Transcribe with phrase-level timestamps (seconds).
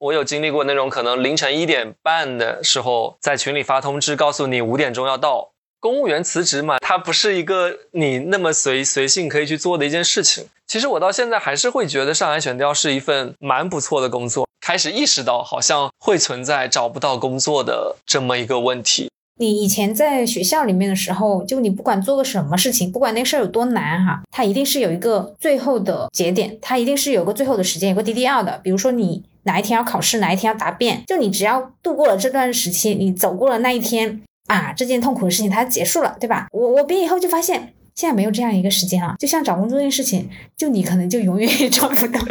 [0.00, 5.50] 我有经历过那种可能凌晨一点半的时候在群里发通知，告诉你五点钟要到。
[5.78, 10.46] 公务员辞职嘛，它不是一个你那么随随性可以去做的一件事情。
[10.66, 14.48] 其实我到现在还是会觉得上海选调是一份蛮不错的工作。
[14.58, 19.10] 开始意识到好像会存在找不到工作的这么一个问题。
[19.38, 28.60] 你以前在学校里面的时候，就你不管做个什么事情，不管那事儿有多难哈，它一定是有一个最后的节点，它一定是有个最后的时间，有个 DDL 的。
[28.62, 34.22] 比如说你哪一天要考试，哪一天要答辩，就你只要度过了这段时期，你走过了那一天。
[34.46, 36.46] 啊，这件痛苦的事情它结束了，对吧？
[36.52, 39.16] 我我毕业以后就发现，现在没有这样一个时间了。
[39.18, 42.20] 就像找工作这件事情，就你可能就永远也找不到。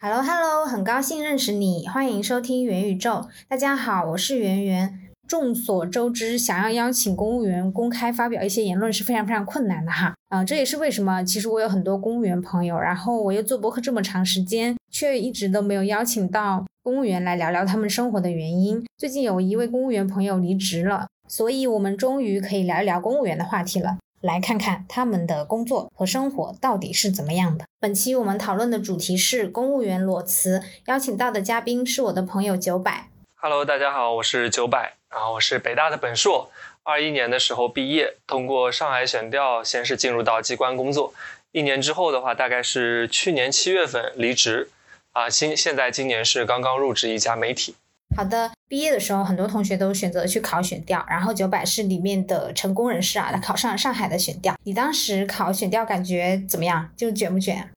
[0.00, 3.28] Hello Hello，很高兴认识你，欢迎收听元宇宙。
[3.48, 5.07] 大家好，我是圆圆。
[5.28, 10.14] 众所周知，想要邀请公务员公开发表一些言论是非常非常困难的哈。
[10.30, 18.82] 啊，这也是为什么，其实我有很多公务员朋友，然后我又做博客这么长时间，却一直都没有邀请到公务员来聊聊他们生活的原因。
[18.96, 27.66] 最近有一位公务员朋友离职了，所以我们终于可以聊一聊公务员的话题了，来看看他们的工作和生活到底是怎么样的。
[27.78, 33.10] 本期我们讨论的主题是公务员裸辞，邀请到的嘉宾是我的朋友九百。
[33.40, 36.50] Hello，大家好，我是九百，然后我是北大的本硕，
[36.82, 41.14] 二一年的时候毕业，通过上海选调，先是进入到机关工作，
[41.52, 44.68] 一年之后的话，大概是去年七月份离职，
[45.12, 47.74] 啊，新现在今年是刚刚入职一家媒体。
[48.16, 54.54] 好的，毕业的时候很多同学都选择去考选调，然后九百是里面的成功人士啊，他考上了上海的选调。
[54.64, 56.90] 你当时考选调感觉怎么样？
[56.96, 57.70] 就卷不卷？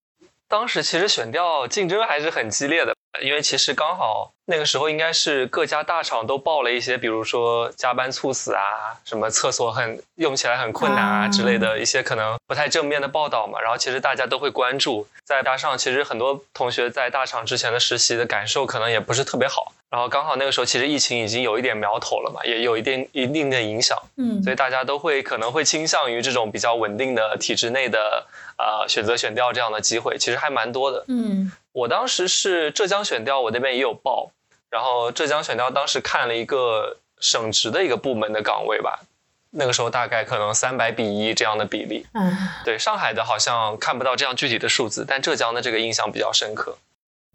[0.51, 2.93] 当时其实选调竞争还是很激烈的。
[3.21, 13.59] 因为其实刚好那个时候应该是各家大厂都报了一些，比如说加班猝死啊，什么厕所很用起来很困难啊之类的一些可能不太正面的报道嘛。
[13.61, 19.73] 然后其实大家都会关注，再加上其实很多同学在大厂之前的实习的感受可能也不是特别好。
[19.91, 24.01] 然后刚好那个时候其实疫情已经有一点苗头了嘛，也有一定一定的影响。
[24.15, 28.25] 嗯，所以大家都会可能会倾向于这种比较稳定的体制内的
[28.57, 31.03] 呃选择选调这样的机会，其实还蛮多的。
[31.09, 31.51] 嗯。
[31.73, 34.31] 我当时是浙江选调，我那边也有报，
[34.69, 39.01] 然后浙江选调当时看了一个省直的一个部门的岗位吧，
[39.49, 42.05] 那个时候大概可能三百比一这样的比例。
[42.13, 42.33] 嗯，
[42.63, 46.77] 对，上海的好像看不到这样具体的数字，但浙江的这个印象比较深刻。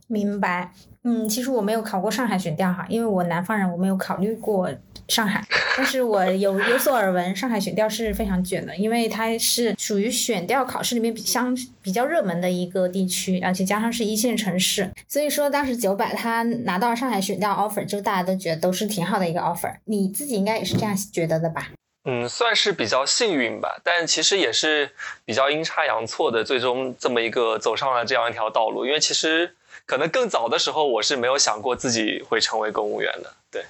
[0.07, 0.73] 明白。
[1.09, 4.69] 嗯，其实我没有考过上海选调哈，因为我南方人，我没有考虑过
[5.07, 5.41] 上海。
[5.77, 19.73] 但是我有有所耳闻，上海选调是非常卷的，因为它是属于选调考试里面比相比较热门的一个地区，而且加上是一线城市，所以说当时九百他拿到上海选调 offer，就大家都觉得都是挺好的一个 offer。
[19.85, 21.69] 你自己应该也是这样觉得的吧？
[22.05, 24.91] 嗯，算是比较幸运吧，但其实也是
[25.25, 29.55] 比较阴差阳错的，最终这么一个走上了这样一条道路，因为其实。
[29.87, 33.33] 可能更早的时候，我是没有想过自己会成为公务员的。
[33.53, 33.65] 对，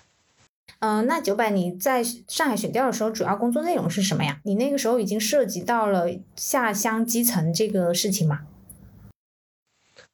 [0.78, 4.38] 嗯，那九百你在上海选调的时候，主要工作内容是什么呀？
[4.44, 8.40] 你那个时候已经涉及到了下乡基层这个事情吗？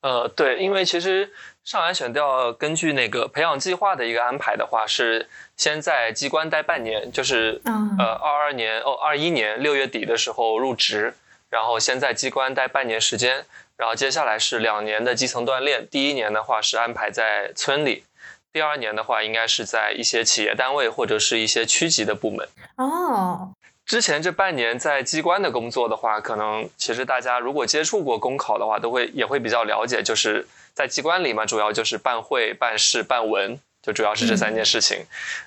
[0.00, 1.30] 呃，对，因为其实
[1.62, 11.14] 上海选调根据那个培养计划的一个安排的话，是先在机关待半年，就是呃二二年哦二一年六月底的时候入职，
[11.48, 13.46] 然后先在机关待半年时间。
[13.82, 18.04] 然后接下来是两年的基层锻炼，第一年的话是安排在村里，
[18.52, 22.48] 第二年的话应该是在一些企业单位或者是一些区级的部门。
[22.76, 23.50] 哦，
[23.84, 33.58] 之前这半年在机关的工作的话，可能其实大家如果接触过公考的话，都会也会比较了解，就是在机关里嘛，主要就是办会、办事、办文。
[33.82, 35.04] 就主要是这三件事情。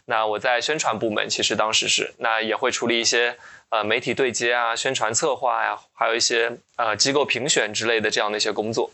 [0.08, 3.38] 那我在宣传部门，其实当时是那也会处理一些
[3.70, 8.92] 呃媒体对接啊、宣传策划呀，还有一些呃机构评选之类的这样的一些工作。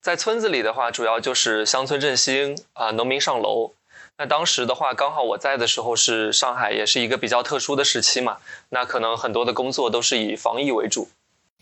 [0.00, 3.74] 在村子里的话，主要就是乡村振兴啊、农民上楼。
[4.16, 8.38] 那当时的话，刚好我在的时候是上海，也是一个比较特殊的时期嘛。
[8.70, 11.08] 那可能很多的工作都是以防疫为主。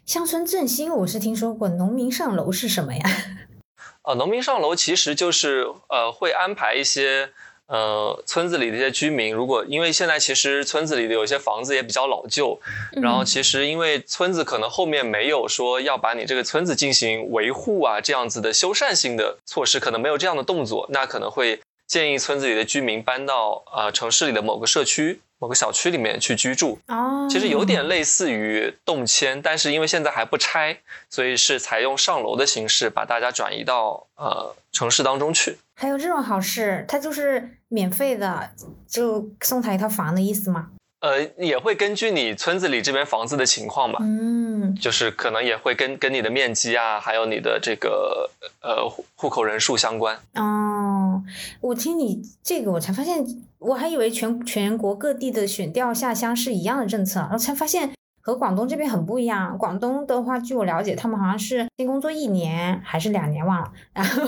[0.06, 3.03] 乡村振兴我是听说过，农民上楼是什么呀？
[4.04, 7.33] 呃，农民上楼其实就是呃，会安排一些
[7.66, 12.60] 呃村子里的一些居民，如果因为现在其实村子里的有些房子也比较老旧，
[12.92, 25.21] 然后其实因为村子可能后面没有说要把你这个村子进行维护啊这样子的修缮性的措施，可能没有这样的动作，那可能会建议村子里的居民搬到呃城市里的某个社区。
[25.39, 30.78] 某个小区里面去居住，哦，其实有点类似于动迁，但是因为现在还不拆，
[31.10, 35.59] 所以是采用上楼的形式把大家转移到呃城市当中去。
[35.74, 38.51] 还有这种好事，它就是免费的，
[38.86, 40.71] 就送他一套房的意思吗？
[41.01, 48.30] 呃，也会根据你村子里这边房子的情况吧，嗯，就是可能也会跟跟你的面积啊，还有你的这个
[48.63, 50.18] 呃户户口人数相关。
[50.34, 51.22] 哦，
[51.60, 53.24] 我听你这个，我才发现，
[53.59, 57.92] 我还以为全全国各地的选调下乡是一样的政策，然后才发现
[58.22, 59.57] 和广东这边很不一样。
[59.59, 64.22] 广东的话，据我了解，他们好像是先工作一年还是两年忘了，然后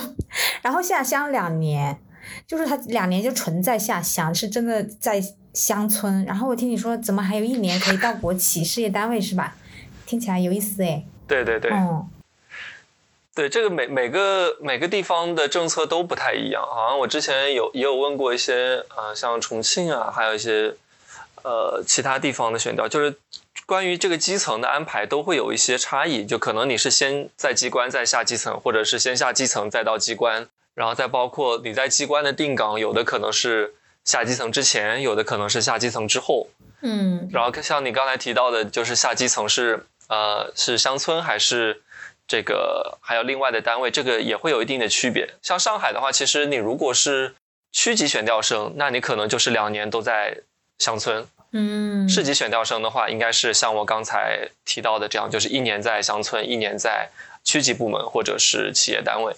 [0.60, 1.98] 然后下乡两年。
[2.46, 5.22] 就是他两年就纯在下乡，是真的在
[5.52, 6.24] 乡村。
[6.24, 9.56] 然后我听你说，怎么还有一年可以到国企事业单位是吧？
[10.06, 11.04] 听起来有意思哎。
[11.26, 11.70] 对对对。
[11.70, 12.08] 嗯。
[13.34, 16.60] 对，这个每每个每个地方的政策都不太一样。
[16.60, 20.74] 好像我之前有也有问过一些呃，像重庆啊，还有一些
[21.44, 23.16] 呃其他地方的选调，就是
[23.64, 26.26] 关于这个基层的安排都会有一些差异。
[26.26, 30.48] 就可能你是先在机关再下基层，或者是先下基层再到机关。
[30.78, 36.46] 然后再包括你在机关的定岗，有的可能是下基层之前，有的可能是下基层之后。
[36.82, 37.28] 嗯。
[37.32, 41.82] 然后像你刚才提到的，就是下基层是呃是乡村还是
[42.28, 45.28] 这个还有另外的单位，这个也会有一定的区别。
[45.42, 47.34] 像上海的话，其实你如果是
[47.72, 50.42] 区级选调生，那你可能就是两年都在
[50.78, 51.26] 乡村。
[51.50, 52.08] 嗯。
[52.08, 57.08] 市级选调生的话，应该是像我刚才提到的这样，就是一年在乡村，一年在
[57.42, 59.34] 区级部门或者是企业单位。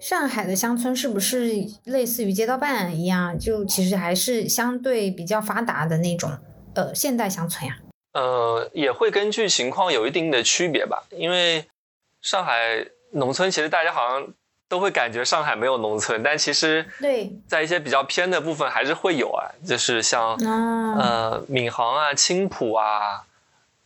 [0.00, 1.54] 上海的乡村是不是
[1.84, 3.38] 类似于街道办一样？
[3.38, 6.30] 就其实还是相对比较发达的那种
[6.74, 7.78] 呃现代乡村呀？
[8.12, 11.04] 呃，也会根据情况有一定的区别吧。
[11.10, 11.64] 因为
[12.20, 14.28] 上海农村其实大家好像
[14.68, 23.24] 都会感觉上海没有农村，但其实对，在一些比较偏的部分还是会有啊，就是像呃闵行啊、青浦啊、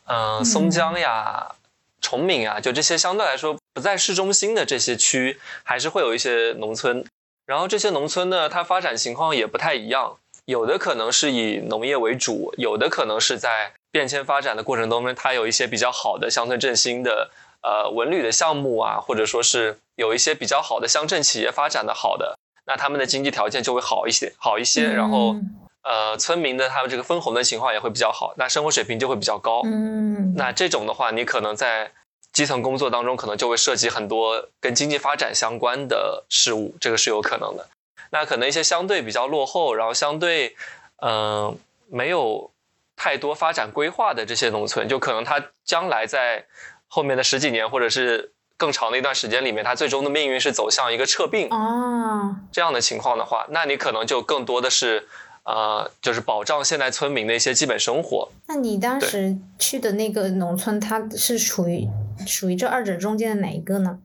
[0.06, 1.54] 嗯松江呀、
[2.00, 3.56] 崇明啊，就这些相对来说。
[3.72, 7.04] 不在市中心的这些区，还是会有一些农村。
[7.46, 17.30] 然后这些农村呢，它发展情况也不太一样，有的可能是以农业为主，有的可能是在变迁发展的过程当中，它有一些比较好的乡村振兴的
[17.62, 24.84] 呃文旅的项目啊，或者说是有一些比较好的乡镇企业发展的好的，那他们的经济条件就会好一些，好一些。
[24.84, 25.34] 然后
[25.82, 29.62] 呃，村民的他们这个分红的情况也会比较好，那生活水平就会比较高。
[29.64, 31.92] 嗯，那这种的话，你可能在。
[32.32, 37.68] 基层工作当中可能就会涉及很多跟经济发展相关的事物，这个是有可能的。
[38.10, 40.56] 那可能一些相对比较落后，然后相对
[41.02, 41.56] 嗯
[41.88, 42.50] 没有
[42.96, 46.46] 太多发展规划的这些农村，就可能它将来在
[46.86, 55.08] 后面的十几年或者是更长的一段时间里面，它最终的命运是走向一个撤并啊这样的情况的话，那你可能就更多的是。
[55.42, 58.30] 呃，就是保障现在村民的一些基本生活。
[58.46, 61.88] 那你当时去的那个农村，它是处于
[62.26, 63.98] 属于这二者中间的哪一个呢？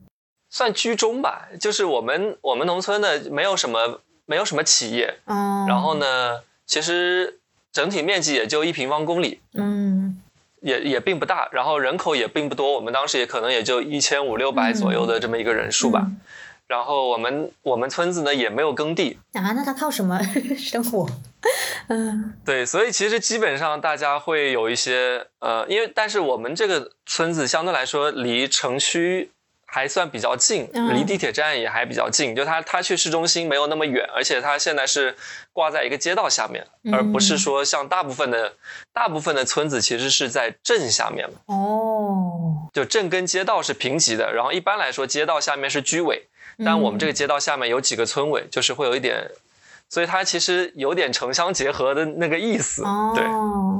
[0.48, 7.40] 算居中吧，就是我们我们农村的没有什么没有什么企业，哦，然后呢，其实
[7.72, 10.22] 整体面积也就一平方公里，嗯，
[10.60, 16.10] 也也并不大，然后人口也并不多，我们当时也可能也就一千五六百左右的这么一个人数吧。
[16.68, 19.18] 然后我们我们村子呢也没有耕地。
[19.32, 20.20] 啊，那他靠什么
[20.58, 21.08] 生活？
[21.88, 29.30] 嗯，对，所以其实基本上大家会有一些呃，因为但是我们这个村子相对来说离城区
[29.66, 35.14] 还算比较近，离地铁站也还比较近，就它它去市中心没有那么远，而且它现在是
[35.52, 38.54] 挂在一个街道下面，而不是说像大部分的
[38.92, 41.38] 大部分的村子其实是在镇下面嘛。
[41.46, 46.26] 哦，就镇跟街道是平级的，然后一般来说街道下面是居委。
[46.64, 49.30] 但我们这个街道下面有几个村委，就是会有一点，
[49.88, 52.82] 所以它其实有点城乡结合的那个意思。
[53.14, 53.24] 对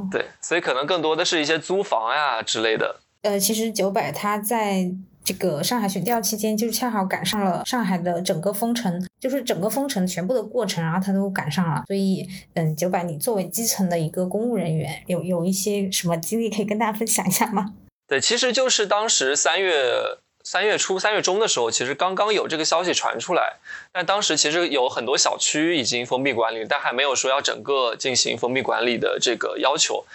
[0.09, 2.95] 对，所以可能更多的是一些租房呀之类的。
[3.23, 4.89] 呃，其实九百它在
[5.23, 11.83] 这个上海选调期间，就是恰好赶上了上海的整个封城，就是整个封城全部的过程，然后他都赶上了。
[11.87, 17.73] 所以，嗯，九百，你作为基层的一个公务人员，有有一些什么经历可以跟大家分享一下吗？
[18.07, 20.19] 对，其实就是当时三月。
[20.49, 23.57] 三月初、三月中的时候，其实刚刚有这个消息传出来，
[23.91, 30.05] 但当时其实有很多小区已经封闭管理，但还没有说要整个进行封闭管理的这个要求。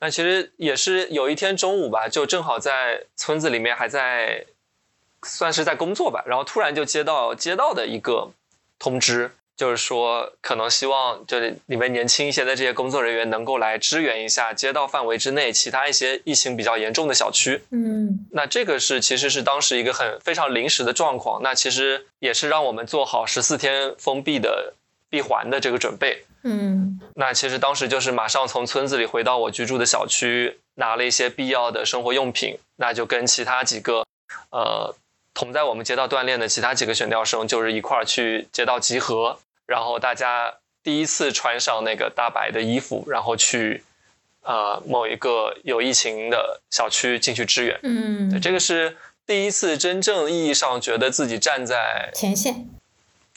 [0.00, 4.44] 那其实也是有一天中午吧，就正好在村子里面还在
[5.22, 8.30] 算是在工作吧，然后突然就接到街道的一个
[8.78, 9.30] 通知。
[9.58, 17.60] 就是说，可能希望就是你们年轻一些的这些工作人员能够来支援一下街道范围之内其他一些疫情比较严重的小区。
[17.70, 24.74] 嗯，那这个是其实是当时一个很非常临时的状况，那其实也是让我们做好十四天封闭的
[25.10, 26.22] 闭环的这个准备。
[26.44, 34.06] 嗯，那其实当时就是马上从村子里回到我居住的小区，拿了一些必要的生活用品，那就跟其他几个
[34.50, 34.94] 呃
[35.34, 39.40] 同在我们街道锻炼的其他几个选调生，就是一块儿去街道集合。
[39.68, 43.84] 然后大家第一次穿上那个大白的衣服，然后去，
[44.40, 47.78] 呃某一个有疫情的小区进去支援。
[47.82, 48.96] 嗯，对，这个是
[49.26, 52.66] 第一次真正意义上觉得自己站在前线，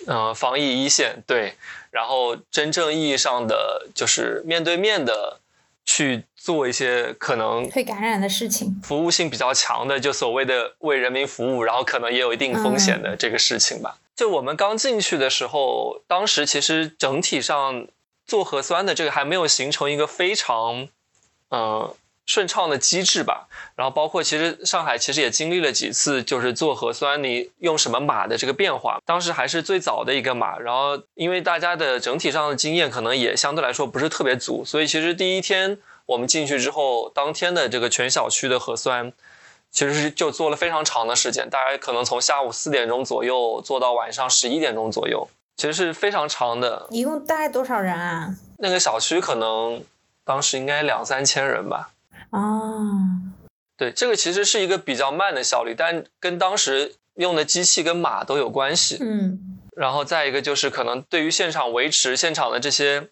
[0.08, 1.22] 嗯，防疫一线。
[1.28, 1.56] 对，
[1.90, 5.42] 然后真正意义上的就是面对面的
[5.84, 13.98] 去做一些可能会感染的事情，服务性比较强的，就所谓的为人民服务，然后可能也有一定风险的这个事情吧。
[14.22, 17.88] 就我们刚进去的时候，当时其实整体上。
[18.24, 20.88] 做核酸的这个还没有形成一个非常，
[21.50, 21.94] 嗯
[22.26, 23.50] 顺畅的机制吧。
[23.76, 29.00] 然后包括其实上海其实也经历了几次，就是做核酸你用什么码的这个变化。
[29.06, 39.12] 当时还是最早的一个码，然后因为大家的整体上的经验可能也相对来说不是特别足，所以其实第一天我们进去之后，当天的这个全小区的核酸，
[39.72, 45.28] 其实是就做了非常长的时间，大概可能从下午四点钟左右做到晚上十一点钟左右。
[45.58, 48.36] 其实是非常长的，一共大概多少人啊？
[48.58, 49.84] 那个小区可能
[50.24, 51.92] 当时应该两三千人吧。
[52.32, 52.98] 哦，
[53.78, 58.98] 对，这个其实是一个比较慢的效率，但跟当时用的机器跟码都有关系。
[59.02, 63.10] 嗯，然后再一个就是可能对于现场维持现场的这些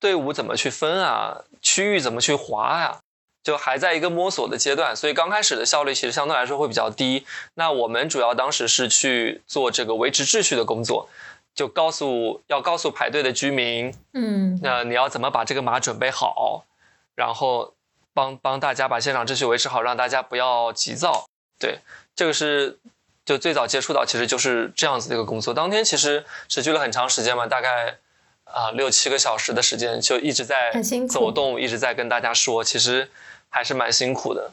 [0.00, 2.98] 队伍怎么去分啊，区域怎么去划呀，
[3.46, 7.24] 就还在一个摸索的阶段，所以刚开始的效率其实相对来说会比较低。
[7.54, 11.08] 那我们主要当时是去做这个维持秩序的工作。
[11.54, 16.66] 就告诉要告诉排队的居民，嗯，那你要怎么把这个码准备好，
[17.14, 17.72] 然后
[18.12, 21.24] 帮帮大家把现场秩序维持好，让大家不要急躁。
[21.58, 21.78] 对，
[22.14, 22.78] 这个是
[23.24, 25.54] 就最早接触到，其实就是这样子的一个工作。
[25.54, 27.96] 当天其实持续了很长时间嘛，大概
[28.44, 30.70] 啊六七个小时的时间，就一直在
[31.08, 33.10] 走动，一直在跟大家说，其实
[33.56, 34.50] 还是蛮辛苦的。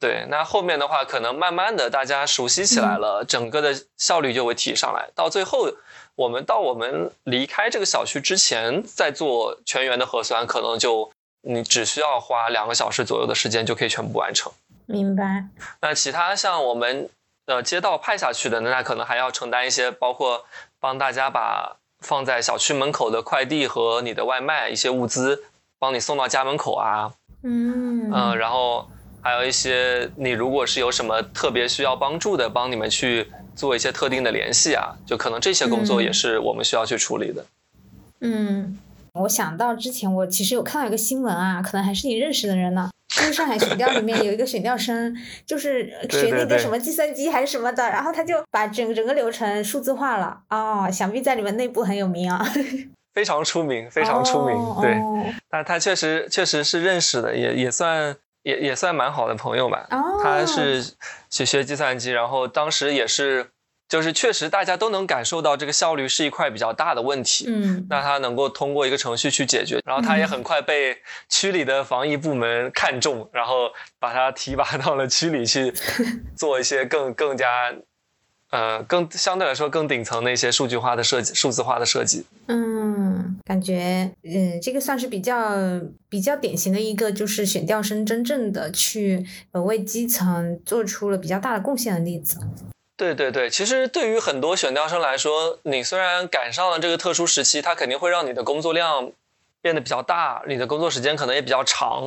[0.00, 5.70] 对，那后面的话，可能慢慢的大家熟悉起来了，整个的效率就会提上来，到最后。
[6.16, 14.52] 我们到我们离开这个小区之前，再做全员的核酸，可能就你只需要花两个小时左右的时间就可以全部完成。
[14.84, 15.46] 明白。
[15.80, 17.08] 那其他像我们
[17.46, 20.44] 呃街道派下去的，那可能还要承担一些，包括
[20.78, 25.44] 帮大家把放在小区门口的快递和你的外卖一些物资，
[25.78, 27.14] 帮你送到家门口啊。
[27.42, 28.10] 嗯。
[28.12, 28.88] 嗯，然后
[29.20, 33.26] 还有一些你如果是有什么特别需要帮助的，帮你们去。
[33.52, 37.44] 做一些特定的联系啊，就可能这些工作也是我们需要去处理的。
[38.20, 38.78] 嗯，
[39.12, 50.40] 我想到之前我其实有看到一个新闻啊，可能还是你认识的人呢，就是上海选调里面有一个选调生，就是学那个什么计算机还是什么的，然后他就把整整个流程数字化了。
[50.48, 52.42] 哦，想必在你们内部很有名啊。
[53.12, 54.56] 非常出名，非常出名。
[54.80, 55.00] 对，
[55.48, 58.16] 但他确实确实是认识的，也也算。
[58.42, 59.86] 也也算蛮好的朋友吧。
[60.22, 60.82] 他是
[61.28, 63.50] 学学计算机，然后当时也是，
[63.86, 67.44] 就是确实大家都能感受到这个效率是一块比较大的问题。
[67.48, 70.96] 嗯，那他能够通过一个程序去解决，然后他也很快被
[71.28, 75.70] 区里的防疫部门看中，然后把他提拔到了区里去
[76.34, 77.70] 做一些更更加。
[78.50, 82.26] 呃，更相对来说更顶层的一些数据化的设计、数字化的设计。
[82.48, 85.54] 嗯，感觉，嗯，这个算是比较
[86.08, 92.40] 比较典型的一个，就是选调生真正的去呃为基层做出了比较大的贡献的例子。
[92.96, 99.12] 对对对，其实对于很多选调生来说，你虽然赶上了这个特殊时期，它肯定会让你的工作量
[99.62, 102.04] 变得比较大，你的工作时间可能也比较长。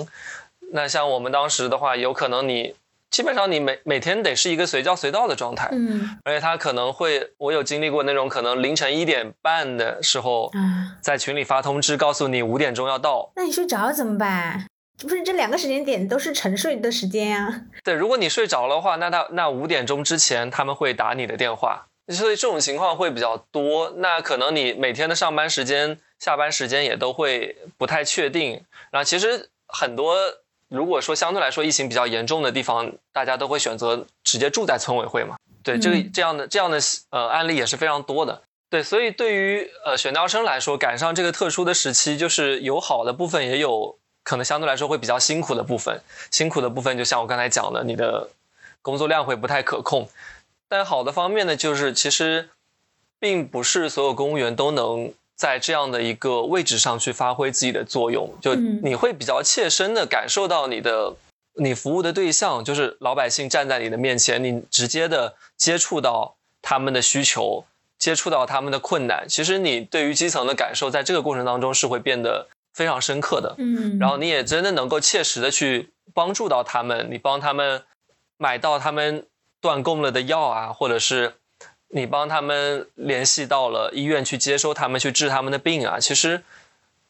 [0.73, 2.75] 那像我们当时的话，有可能你。
[3.13, 10.51] 基本上你每每天得是一个随叫随到的状态，嗯，而且他可能会，我有经历过那种可能凌晨一点半的时候，
[10.99, 14.65] 在群里发通知告诉你五点钟要到，那你睡着了怎么办？
[14.97, 17.61] 这不是这两个时间点都是沉睡的时间呀？
[17.83, 23.93] 对，如果你睡着的话，那他那五点钟之前他们会打你的电话，所以这种情况会比较多。
[23.97, 28.63] 那可能你每天的上班时间、下班时间也都会不太确定。
[28.89, 30.15] 然后其实很多。
[30.73, 35.35] 如果说相对来说疫情比较严重的地方，大家都会选择直接住在村委会嘛？
[35.61, 36.79] 对，这个这样的这样的
[37.11, 38.41] 呃案例也是非常多的。
[38.71, 46.01] 对，所以对于呃选调生来说，赶上这个特殊的时期，就是有好的部分，也有可能相对来说会比较辛苦的部分。
[46.31, 48.29] 辛苦的部分就像我刚才讲的，你的
[48.81, 50.09] 工作量会不太可控。
[50.67, 52.49] 但好的方面呢，就是其实
[53.19, 55.13] 并不是所有公务员都能。
[55.35, 61.15] 在这样的一个位置上去发挥自己的作用，就你会比较切身的感受到你的
[61.55, 67.65] 你服务的对象就是老百姓站在你的面前，你直接的接触到他们的需求，
[67.97, 69.25] 接触到他们的困难。
[69.27, 73.55] 其实你对于基层的感受，在这个过程当中是会变得非常深刻的。
[73.57, 77.83] 嗯，然后你也真的能够切实的去帮助到他们，你帮他们
[78.37, 79.25] 买到他们
[79.59, 81.33] 断供了的药啊，或者是。
[81.95, 86.41] 你帮他们联系到了医院去接收他们去治他们的病啊，其实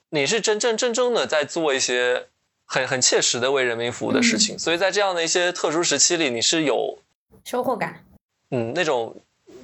[0.10, 2.28] 你是真正正正的在做一些
[2.66, 4.60] 很很切实的为人民服务的事情。
[4.60, 7.00] 所以在这样的一些特殊时期里，你是有
[7.46, 8.04] 收获感，
[8.52, 9.16] 嗯，那种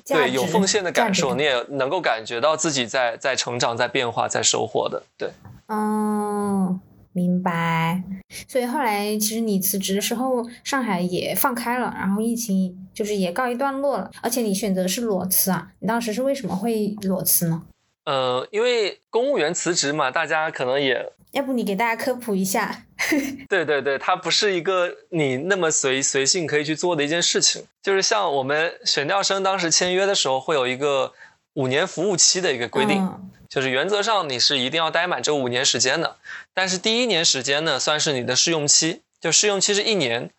[0.08, 5.32] 对有奉献的感受，你也能够感觉到自己在在成长、在变化、在收获的，对，
[5.68, 6.80] 嗯。
[7.12, 8.04] 明白，
[8.48, 17.64] 所以后来其实你辞职的时候，上海也放开了，然后疫情就是也告一段落了，而且你选择是裸辞啊，你当时是为什么会裸辞呢？
[18.06, 22.86] 呃，因为公务员辞职嘛，大家可能也，要不你给大家科普一下？
[23.50, 31.14] 对对对，它不是一个你那么随随性可以去做的一件事情，就是像我们选调生当时签约的时候，会有一个
[31.54, 33.08] 五年服务期的一个规定。
[33.50, 36.18] 就是原则上你是一定要待满这五年时间的，
[36.54, 40.30] 但是第一年时间呢算是你的试用期，就试用期是一年，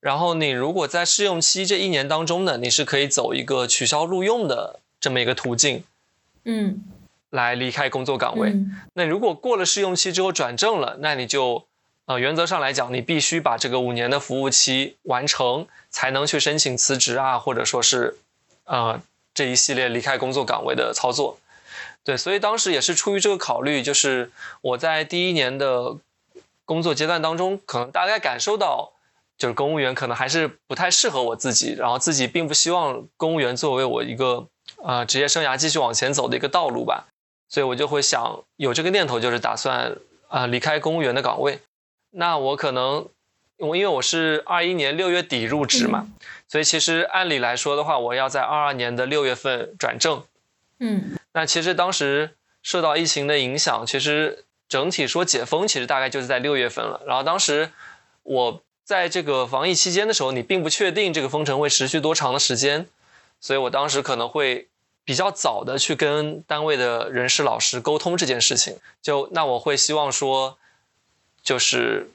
[0.00, 5.84] 然后你如果在试用期这一年当中呢，你是可以走一个取消录用的这么一个途径，
[6.44, 6.82] 嗯，
[7.30, 8.52] 来离开工作岗位。
[8.94, 11.64] 那如果过了试用期之后转正了，那你就
[12.06, 18.18] 呃原则上来讲，你必须把这个五年的服务期完成，才能去申请辞职啊，或者说是
[18.64, 19.00] 呃
[19.32, 21.38] 这一系列离开工作岗位的操作。
[22.08, 24.30] 对，所以当时也是出于这个考虑，就是
[24.62, 25.94] 我在第一年的
[26.64, 28.92] 工作阶段当中，可能大概感受到，
[29.36, 34.46] 就是公务员可能还是不太适合我自己，然后自己并不希望公务员作为我一个
[34.82, 37.08] 呃职业生涯继续往前走的一个道路吧，
[37.46, 39.98] 所以我就会想有这个念头，就是打算
[40.28, 41.60] 啊离开公务员的岗位。
[42.12, 43.06] 那我可能
[43.58, 46.08] 我因为我是二一年六月底入职嘛，
[46.48, 50.22] 所以其实按理来说的话，我要在二二年的六月份转正。
[50.78, 51.17] 嗯。
[51.38, 57.00] 那其实当时受到疫情的影响，其实整体说解封，其实大概就是在六月份了。
[57.06, 57.70] 然后当时
[58.24, 62.88] 我在这个防疫期间的时候，你并不确定这个封城会持续多长的时间，
[63.40, 64.66] 所以我当时可能会
[65.04, 68.76] 比较早的去跟单位的人事老师沟通这件事情。
[69.00, 70.58] 就那我会希望说，
[71.40, 72.10] 就是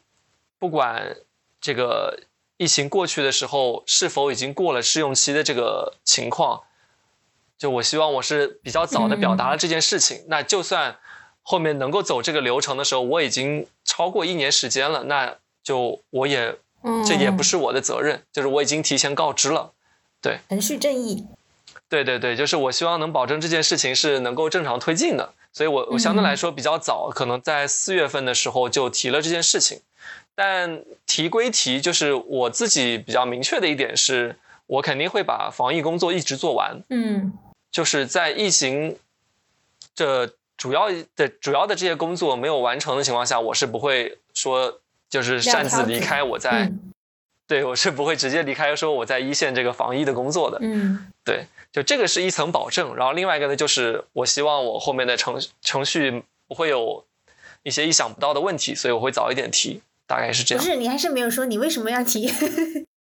[0.59, 1.15] 不管
[1.61, 2.19] 这个
[2.57, 6.63] 疫情过去的时候是否已经过了试用期的这个情况。
[7.57, 10.97] 就我希望我是比较早的表达了这件事情，那就算
[11.41, 16.55] 后面能够走这个流程的时候，我已经超过一年时间了，那就我也
[17.05, 19.71] 这也不是我的责任，就是我已经提前告知了，
[20.21, 21.25] 对，程序正义，
[21.87, 29.79] 对对对，就是我希望能保证这件事情是能够正常推进的，所以我我相对来说比较早，可能在四月份的时候就提了这件事情，
[30.35, 37.31] 但提归提，就是我自己比较明确的一点是，我肯定会把防疫工作一直做完，嗯。
[37.73, 38.97] 就是在疫情
[39.95, 46.71] 这主要的主要的这些工作没有完成的情况下，我是不会说就是擅自离开我在，
[47.47, 50.59] 对我是不会直接离开说我在一线这个防疫的工作的。
[50.61, 52.95] 嗯，对，就这个是一层保证。
[52.95, 57.03] 然后另外一个呢，就是我希望我后面的程程序不会有
[57.63, 60.63] 一些意想不到的问题，所以我会早一点提，大概是这样。
[60.63, 62.31] 不是，你还是没有说你为什么要提。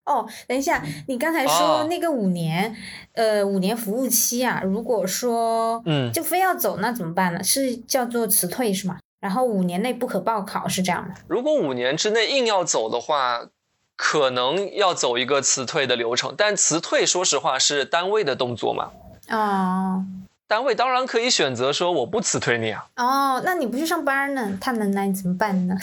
[0.09, 2.75] 哦，等一下，你刚才说那个五年，
[3.13, 7.45] 呃，五年服务期啊，如果说，嗯，就非要走，那怎么办呢？
[7.45, 8.99] 是叫做辞退是吗？
[9.21, 11.21] 然后五年内不可报考是这样的。
[11.27, 13.49] 如果五年之内硬要走的话，
[13.97, 18.91] 可能要走一个辞退的流程，但辞退说实话是单位的动作嘛。
[19.29, 20.05] 哦。
[20.47, 22.87] 单位当然可以选择说我不辞退你啊。
[22.97, 24.57] 哦，那你不去上班呢？
[24.59, 25.77] 他能拿你怎么办呢？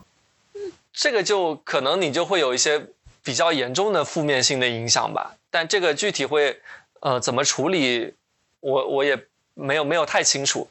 [0.92, 2.88] 这个就可能你就会有一些。
[3.26, 6.60] 比较严重的负面性的影响吧，但这个具体会，
[7.00, 8.14] 呃，怎么处理，
[8.60, 9.18] 我我也
[9.54, 10.68] 没有没有太清楚。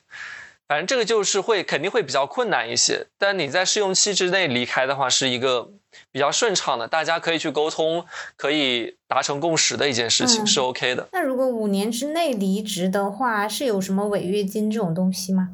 [0.65, 5.69] 反正这个就是会肯定会比较困难一些，但你在试用期之内离开的话，是一个
[6.13, 8.05] 比较顺畅的，大家可以去沟通，
[8.37, 11.09] 可以达成共识的一件事情，是 OK 的。
[11.11, 15.49] 那如果五年之内离职的话，是有什么违约金这种东西吗？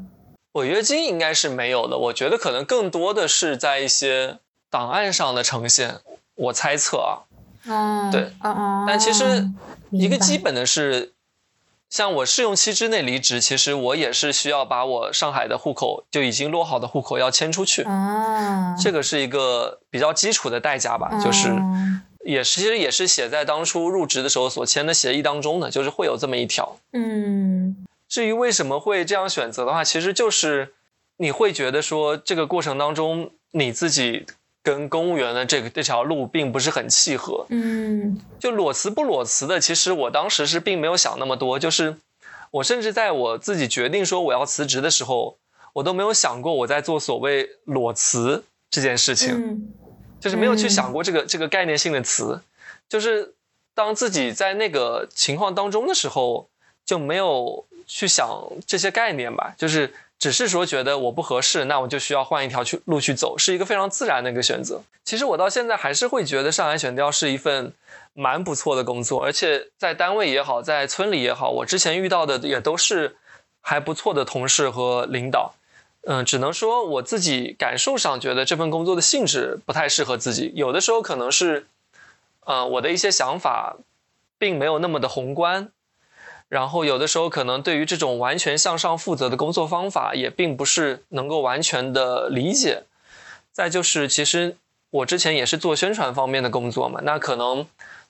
[0.52, 4.38] 违约金应该是没有的，我觉得可能更多的是在一些
[4.70, 6.00] 档案上的呈现。
[6.42, 7.12] 我猜测啊，
[7.66, 9.48] 嗯对，嗯嗯，但其实
[9.92, 11.14] 一个基本的是，
[11.90, 21.50] 像我试用期之内离职，其实我也是需要把我上海的户口就已经落好的户口要迁出去，嗯，这个是一个比较基础的代价吧，就是。
[22.24, 27.76] 也是其实也是写在当初入职的时候所签的协议当中的，就是会有这么一条，嗯，
[28.08, 30.76] 至于为什么会这样选择的话，其实就是
[31.18, 34.28] 你会觉得说这个过程当中你自己。
[34.64, 41.98] 跟公务员的这个这条路并不是很契合，嗯，就裸辞不裸辞的，其实我当时是并没有想那么多，就是
[42.52, 45.38] 我甚至在我自己决定说我要辞职的时候，
[45.74, 49.74] 我都没有想过我在做所谓裸辞这件事情，
[50.20, 52.42] 就是没有去想过这个这个概念性的词，
[52.88, 53.34] 就是
[53.74, 56.50] 当自己在那个情况当中的时候，
[56.86, 59.92] 就没有去想这些概念吧，就是。
[60.22, 64.84] 只是说觉得我不合适，那我就需要换一条去路去走，是一个非常自然的一个选择。
[65.04, 67.74] 其实我到现在还是会觉得上海选调是一份
[68.14, 73.16] 蛮不错的工作，而且在单位也好，在村里也好，我之前遇到的也都是
[73.62, 75.56] 还不错的同事和领导。
[76.04, 81.66] 嗯，只能说我自己感受上觉得这份工作的性质不太适合自己，有的时候可能是，
[82.46, 83.78] 呃，我的一些想法
[84.38, 85.72] 并没有那么的宏观。
[86.52, 92.84] 然后有的时候可能对于这种完全向上负责的工作方法也并不是能够完全的理解。
[93.54, 94.58] 再就是其实
[94.90, 97.66] 我之前也是做宣传方面的工作嘛，那可能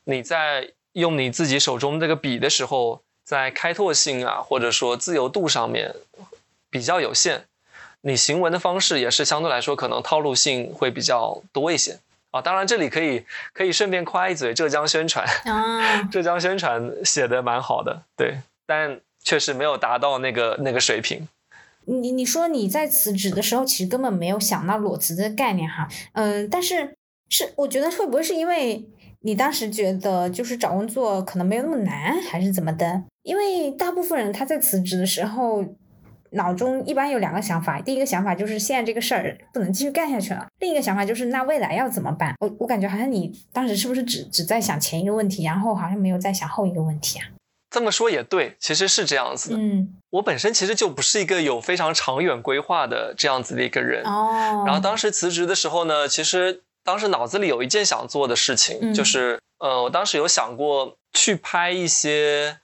[0.06, 5.94] 你在用你自己手中这个笔的时候，在开拓性啊或者说自由度上面
[6.72, 7.46] 比较有限，
[8.02, 12.00] 你行文的方式也是相对来说可能套路性会比较多一些。
[12.32, 21.28] 啊，当然这里可以可以顺便夸一嘴浙江宣传啊， 浙江宣传写的蛮好的，对，但确实没有达到那个那个水平。
[21.86, 26.96] 你你说你在辞职的时候，其实根本没有想到裸辞的概念哈，嗯，但是
[27.30, 28.88] 是我觉得会不会是因为
[29.22, 33.04] 你当时觉得就是找工作可能没有那么难，还是怎么的？
[33.24, 35.66] 因为大部分人他在辞职的时候。
[36.32, 42.34] 脑中一般有两个想法，第一个想法就是现在这个事儿不能继续干下去了，另一个想法就是那未来要怎么办？
[42.40, 47.26] 我我感觉好像你当时是不是只只在想前一个问题，然后好像没有在想后一个问题啊？
[47.70, 49.58] 这么说也对，其实是这样子的。
[49.58, 54.04] 嗯，我本身其实就不是一个有非常长远规划的这样子的一个人。
[54.06, 54.64] 哦。
[54.66, 62.58] 然后当时辞职的时候呢，其实当时脑子里有一件想做的事情，就是呃，我当时有想过去拍一些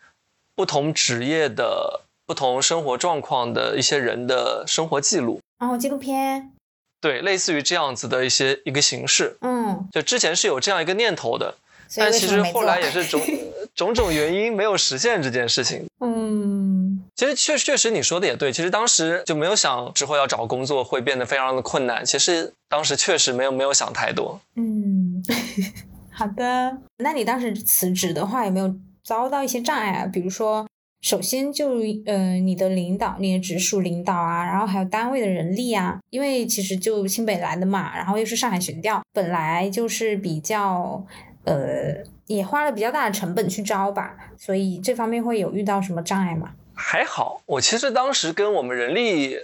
[0.56, 2.07] 不同职业的。
[2.28, 6.52] 不同生活状况的一些人的生活记录，哦，纪录片，
[7.00, 11.56] 对，类似于这样子的一些一个形式，嗯，就之前是有这样一个念头的，
[11.96, 13.22] 但其实后来也是种
[13.74, 25.24] 种种原因没有实现这件事情，嗯，其实确确实你说的也对，其实当时就没有想之后要找工作会变得非常的困难，其实当时确实没有没有想太多，嗯，
[26.12, 30.06] 好的，那你当时辞职的话有没有遭到一些障碍啊？
[30.06, 30.68] 比如说。
[31.00, 41.06] 首先就呃，你的领导，你的直属领导啊，然后还有单位的人力啊，因为其实就新北来的嘛，然后又是上海选调，本来就是比较
[41.44, 46.54] 呃，也花了比较大的成本去招吧，所以这方面会有遇到什么障碍吗？
[46.74, 49.38] 还好，我其实当时跟我们人力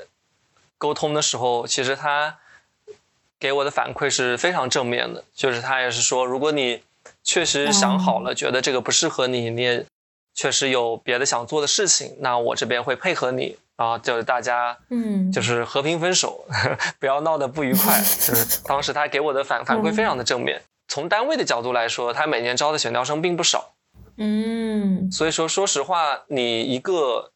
[0.80, 2.40] 沟通的时候，其实他
[3.40, 6.82] 给我的反馈是非常正面的，就是他也是说，如果你
[7.24, 9.86] 确实想好了，觉得这个不适合你，你也。
[10.34, 16.46] 确实有别的想做的事情，那我这边会配合你，然后就是大家，嗯，就是和平分手，
[17.00, 18.00] 不要闹得不愉快。
[18.20, 20.62] 就是当时他给我的反反馈非常的正面。
[20.88, 23.74] 从单位的角度来说，他每年招的选调生并不少，
[24.18, 27.32] 嗯，所以说说实话，你一个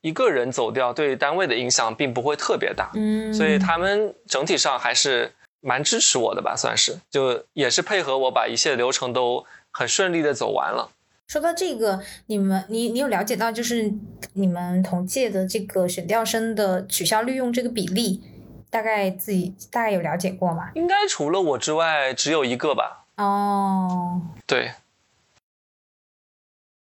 [0.00, 10.90] 一个人走掉，对单位的影响并不会特别大，嗯，所以他们整体上还是蛮支持我的吧，算是，就也是配合我把一切流程都很顺利的走完了。
[11.28, 13.90] 说到这个，你们你你有了解到就是
[14.34, 18.22] 你们同届的这个选调生的取消利用这个比例，
[18.68, 20.70] 大概自己大概有了解过吗？
[20.74, 23.06] 应该除了我之外只有一个吧。
[23.16, 24.72] 哦，对。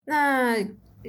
[0.05, 0.57] 那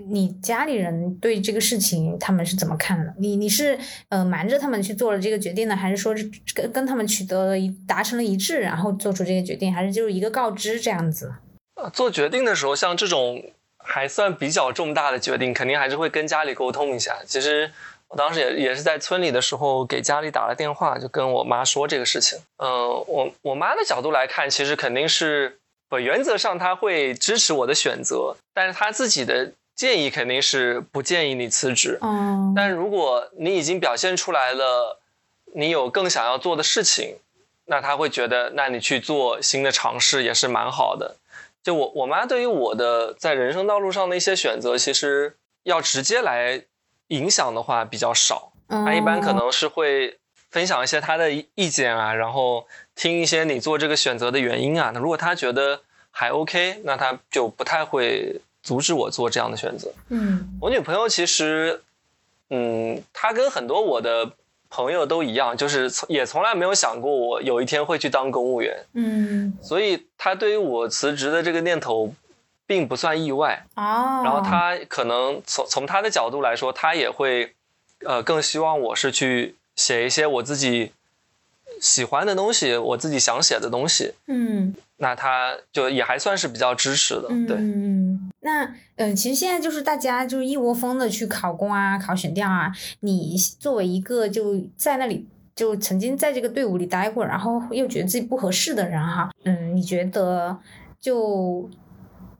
[0.07, 3.13] 你家里人对这个事情他们是怎么看的？
[3.17, 3.77] 你你是
[4.09, 11.31] 呃瞒着他们去做了这个决定呢，还是说是跟跟他们取得了一达成了一致，然后做出这个决定，还是就是一个告知这样子？
[11.93, 13.43] 做决定的时候，像这种
[13.77, 17.17] 还算比较重大的决定，肯定还是会跟家里沟通一下。
[17.25, 17.71] 其实
[18.07, 22.39] 我当时也也是在村里的时候，给家里打了电话，就跟我妈说这个事情。
[22.57, 31.97] 嗯，我我妈的角度来看，其实肯定是不原则上她会支持我的选择，但是她自己的建议肯定是不建议你辞职。
[32.01, 34.99] 嗯，但如果你已经表现出来了，
[35.55, 37.15] 你有更想要做的事情，
[37.65, 41.15] 那他会觉得，那你去做新的尝试也是蛮好的。
[41.61, 46.63] 就我我妈对于我的在人生道路上的一些选择，其实要直接来
[47.07, 48.51] 影响的话比较少。
[48.67, 50.19] 她一般可能是会
[50.49, 54.91] 分享一些她的意见啊，然后听一些你做这个选择的原因啊。
[54.93, 59.91] 那如果她觉得还 OK，那她就不太会阻止我做这样的选择。
[60.09, 61.83] 嗯，我女朋友其实，
[62.49, 64.31] 嗯，她跟很多我的。
[64.69, 72.13] 朋友都一样，就是从也从来没有想过我有一天会去当公务员，嗯，所以他对于我辞职的这个念头，
[72.67, 74.21] 并不算意外哦。
[74.23, 77.53] 然后他可能从从他的角度来说，他也会，
[78.05, 80.91] 呃，更希望我是去写一些我自己
[81.81, 84.75] 喜欢的东西，我自己想写的东西，嗯。
[84.99, 87.27] 那他就也还算是比较支持的。
[87.47, 92.71] 对，嗯，那嗯，其实现在就是大家就是一窝蜂的去考公啊、考选调啊。
[92.99, 100.57] 你作为一个就在那里就曾经在这个队伍里待过，然后又觉得自己不合适的人哈，嗯，你觉得
[100.99, 101.69] 就？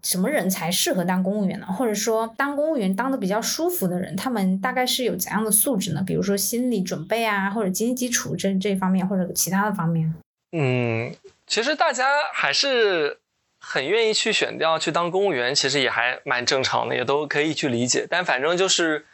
[0.02, 1.66] 什么人才适合当公务员呢？
[1.66, 6.02] 或者说，当公务员当的比较舒服的人，他们大概是有怎样的素质呢？
[6.08, 10.16] 比如说心理准备啊，或者经济基础这这方面，或者其他的方面。
[10.54, 11.14] 嗯，
[11.50, 13.20] 其实大家还是
[13.60, 18.06] 很愿意去选调去当公务员，其实也还蛮正常的，也都可以去理解。
[18.08, 19.06] 但反正就是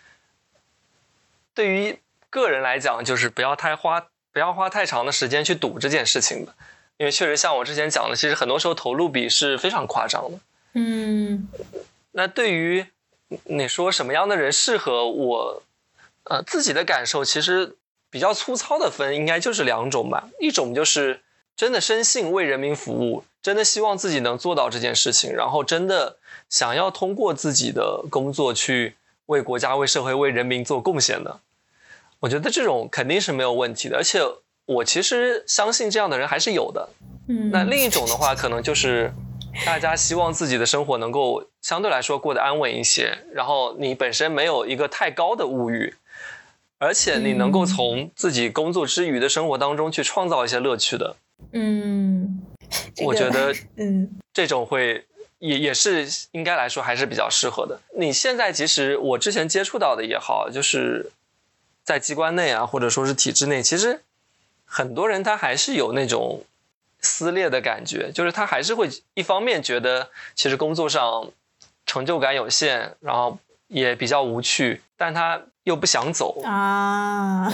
[1.53, 1.97] 对于
[2.29, 6.53] 个人来讲，就是不要太花，不要花太长的时间去赌这件事情吧。
[6.97, 10.39] 因为确实像我之前讲的，其实很多时候投入比是非常夸张的。
[10.73, 11.47] 嗯，
[12.11, 12.85] 那对于
[13.45, 15.63] 你说什么样的人适合我，
[16.25, 17.75] 呃，自己的感受其实
[18.09, 20.29] 比较粗糙的分，应该就是两种吧。
[20.39, 21.21] 一种就是
[21.55, 26.17] 真的深信为人民服务，真的希望自己能做到这件事情，然后真的
[26.49, 28.95] 想要通过自己的工作去
[29.27, 31.39] 为国家、为社会、为人民做贡献的。
[32.19, 34.21] 我觉得这种肯定是没有问题的，而且
[34.65, 36.89] 我其实相信这样的人还是有的。
[37.27, 39.13] 嗯，那另一种的话，可能就是。
[39.65, 45.95] 大家希望自己的生活能够相对来说过得安稳一些，然后你本身没有一个太高的物欲，
[46.77, 51.15] 而且你能够从自己工作之余的生活当中去创造一些乐趣的。
[51.51, 52.41] 嗯，
[53.03, 55.05] 我觉得， 嗯，这种会
[55.39, 57.79] 也也是应该来说还是比较适合的。
[57.97, 61.11] 你现在其实我之前接触到的也好，就是
[61.83, 64.01] 在机关内啊，或者说是体制内，其实
[64.65, 66.43] 很多人他还是有那种。
[67.01, 71.29] 撕裂的感觉，就是他还是会一方面觉得其实工作上
[71.85, 77.51] 成就感有限，然后也比较无趣，但他又不想走啊。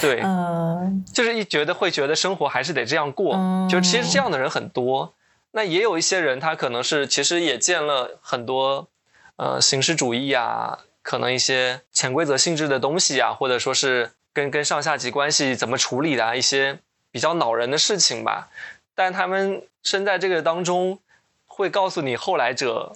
[0.00, 0.22] 对，
[1.12, 3.36] 就是一觉得会觉得生活还是得这样过，
[3.68, 5.12] 就其实这样的人很多。
[5.52, 8.88] 那也有一些人，他可能是其实也见了很多
[9.36, 16.80] 呃形式主义啊，可能一些潜规则性质的东西啊，或者说是跟跟上下级关系怎么处理的啊一些。
[17.12, 18.50] 比较恼人的事情吧，
[18.94, 21.00] 但他们身在这个当中，
[21.44, 22.92] 会告诉你后来者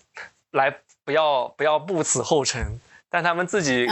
[0.53, 0.73] 来
[1.05, 2.79] 不要不要步此后尘，
[3.15, 3.87] 但他们自己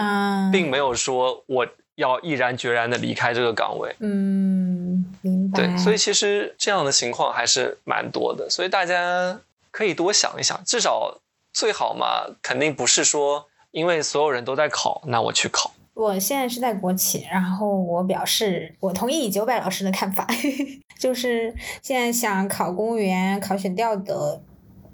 [0.50, 3.94] 并没有说我要毅然决然的离开这个岗位。
[4.00, 5.64] 嗯，明白。
[5.64, 9.38] 对，所以其实这样的情况还是蛮多的，所以大家
[9.70, 11.20] 可以多想一想，至少
[11.52, 15.70] 最好嘛，肯定不是说因为所有人都在考，那我去考。
[15.94, 20.26] 我现在是在国企，然后我表示我同意九百老师的看法，
[20.98, 24.42] 就是现在想考公务员、考选调的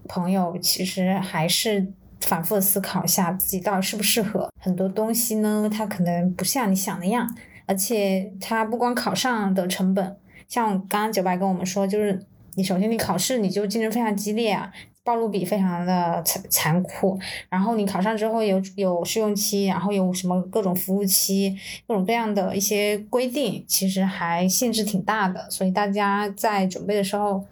[0.07, 1.87] 朋友，其实还是
[2.21, 4.51] 反复的思考一下自己到底适不适合。
[4.61, 7.29] 很多东西呢，它可能不像你想的样，
[7.67, 10.17] 而且它不光考上的成本，
[10.49, 12.21] 像刚刚九白跟我们说，就是
[12.55, 14.73] 你首先你考试你就竞争非常激烈啊。
[15.05, 27.43] 暴露比非常的残残酷，然后你考上之后有有试用期，然后有什么各种服务期，各种各样的一些规定，其实还限制挺大的，所以大家在准备的时候，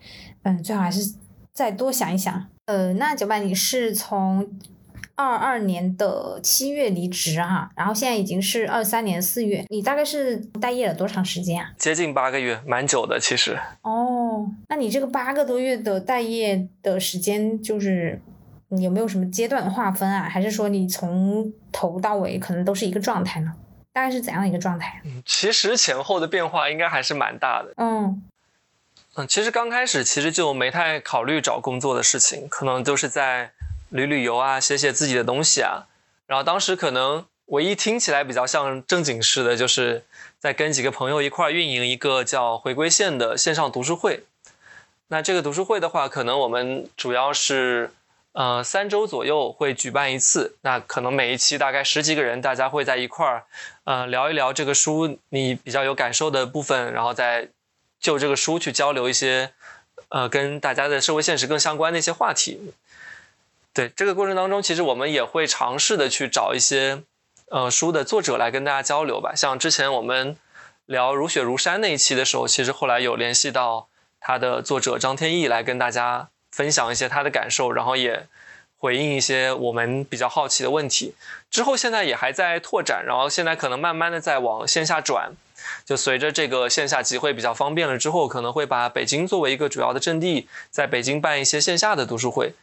[0.43, 1.15] 嗯，最好还是
[1.55, 2.47] 再多想一想。
[2.67, 4.49] 呃，那九百你是从。
[5.19, 11.73] 二二年的七月离职哈，然后现在已经是二三年四月，你大概是待业了多长时间啊？
[11.79, 13.59] 接近八个月，蛮久的其实。
[13.81, 18.21] 哦，那你这个八个多月的待业的时间，就是
[18.79, 20.29] 有没有什么阶段划分啊？
[20.29, 23.55] 还是说你从头到尾可能都是一个状态呢？
[23.95, 25.01] 大概是怎样的一个状态？
[25.07, 27.73] 嗯，其实前后的变化应该还是蛮大的。
[27.79, 28.23] 嗯
[29.17, 33.53] 嗯，其实刚开始其实就没太考虑找工作的事情，可能就是在。
[33.91, 35.87] 旅旅游啊，写写自己的东西啊，
[36.27, 40.05] 然后当时可能唯一听起来比较像正经事的，就是
[40.41, 44.25] 在跟几个朋友一块运营一个叫“回归线”的线上读书会。
[45.07, 47.93] 那这个读书会的话，可能我们主要是
[48.33, 50.57] 呃三周左右会举办一次。
[50.63, 53.45] 那可能每一期大概十几个人，大家会在一块儿
[53.85, 57.49] 呃聊一聊这个书你比较有感受的部分，然后再
[58.07, 59.51] 就这个书去交流一些
[60.11, 62.73] 呃跟大家的社会现实更相关的一些话题。
[63.75, 67.03] 对这个过程当中，其实我们也会尝试的去找一些，
[67.51, 69.35] 呃，书的作者来跟大家交流吧。
[69.35, 70.37] 像之前我们
[70.85, 73.89] 聊《如雪如山》那一期的时候，其实后来有联系到
[74.21, 78.29] 他的作者张天翼来跟大家分享一些他的感受，然后也
[78.79, 81.17] 回应一些我们比较好奇的问题。
[81.51, 85.33] 之后现在也还在拓展，然后现在可能慢慢的在往线下转。
[85.85, 92.55] 就随着这个线下集会比较方便了之后，可能会把北京作为一个主要的阵地，在北京办一些线下的读书会。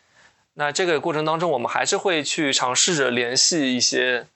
[0.56, 4.28] 那这个过程当中，我们还是会去尝试着联系一些，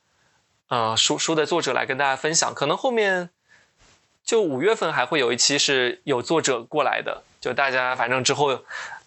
[0.69, 2.53] 呃，书书的作者来跟大家分享。
[2.53, 3.29] 可能后面
[4.23, 8.59] 就五月份还会有一期是有作者过来的，就大家反正之后。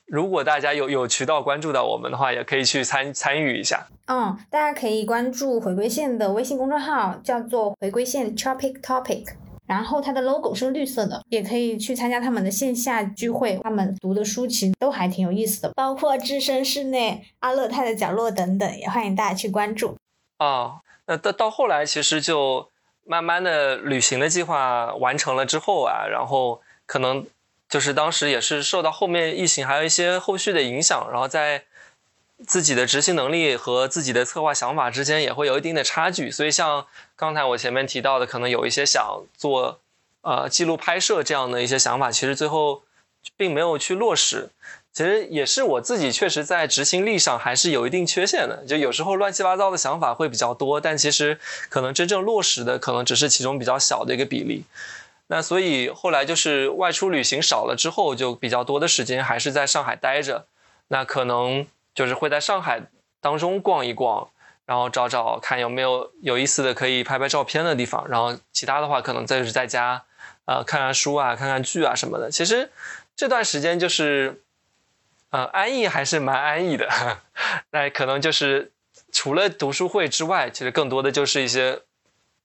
[0.06, 3.86] 如果大家有有渠道关注到我们的话，也可以去参参与一下。
[4.06, 9.24] 嗯，大家可以关注回归线的微信公众号，叫做回归线 Tropic Topic，
[9.70, 13.56] 然后它的 logo 是绿色的，也可以去参加他们的线下聚会。
[13.62, 19.96] 他们读的书其实都还挺有意思的，包括置身室内、阿勒泰的角落等等，也欢迎大家去关注。
[20.38, 22.68] 啊，那到到后来，其实就
[23.04, 27.24] 慢慢的旅行的计划完成了之后啊，然后可能。
[27.70, 31.62] 就是当时也是受到后面疫情还有一些后续的影响，然后在
[32.44, 36.88] 自己的执行能力和自己的策划想法之间也会有一定的差距，所以像
[37.20, 39.78] 刚才我前面提到的，可能有一些想做
[40.22, 42.80] 呃记录拍摄这样的一些想法，其实最后
[43.36, 44.48] 并没有去落实。
[44.94, 54.64] 其实也是我自己确实在执行力上还是有一定缺陷的，就有时候乱七八糟的想法会比较多，但其实可能真正落实的可能只是其中比较小的一个比例。
[55.26, 60.46] 那所以后来就是外出旅行少了之后，就比较多的时间还是在上海待着。
[60.88, 62.80] 那可能就是会在上海
[63.20, 64.30] 当中逛一逛，
[64.70, 68.06] 然后找找看有没有有意思的可以拍拍照片的地方。
[68.08, 70.04] 然后其他的话，可能再就是在家，
[70.44, 72.30] 呃，看看书啊，看看剧啊什么的。
[72.30, 72.70] 其实
[73.16, 74.44] 这段时间就是，
[75.30, 76.88] 呃，安逸还是蛮安逸的。
[77.72, 78.70] 那可能就是
[79.10, 81.80] 除了读书会之外，其实更多的就是一些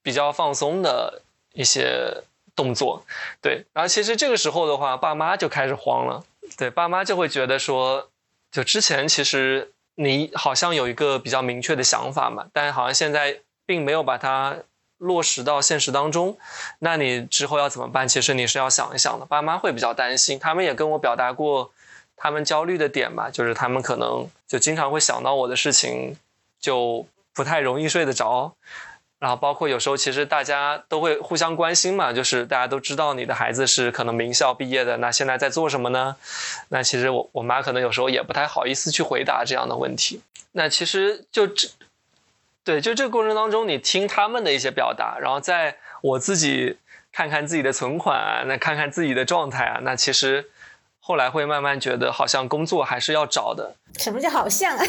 [0.02, 1.22] 比较放松的
[1.54, 2.24] 一些。
[2.56, 3.06] 动作，
[3.42, 6.24] 对，然后其实这个时候的话，爸妈就开始慌了，
[6.58, 8.10] 对，爸妈就会觉得说，
[8.50, 14.58] 就之前其实你好像有一个比较明确的想法嘛，但好像现在并没有把它
[14.98, 16.38] 落实到现实当中，
[16.80, 18.08] 那你之后要怎么办？
[18.08, 19.26] 其实你是要想一想的。
[19.26, 21.72] 爸妈会比较担心，他们也跟我表达过
[22.16, 26.16] 他们焦虑的点吧，就是他们可能就经常会想到我的事情，
[26.60, 28.56] 就不太容易睡得着。
[29.26, 36.16] 然后包括有时候，其实大家都会互相关心嘛，就是大家都知道你的孩子是可能名校毕业的，那现在在做什么呢？
[36.70, 40.22] 那其实我我妈可能有时候也不太好意思去回答这样的问题。
[40.52, 41.68] 那其实就这，
[42.64, 46.78] 对，就这个过程当中，你听他们的一些表达，然后在我自己
[47.12, 50.52] 看看自己的存款啊，那看看自己的状态啊，那其实
[51.00, 53.74] 后来会慢慢觉得，好像工作还是要找的。
[53.98, 54.78] 什么叫好像？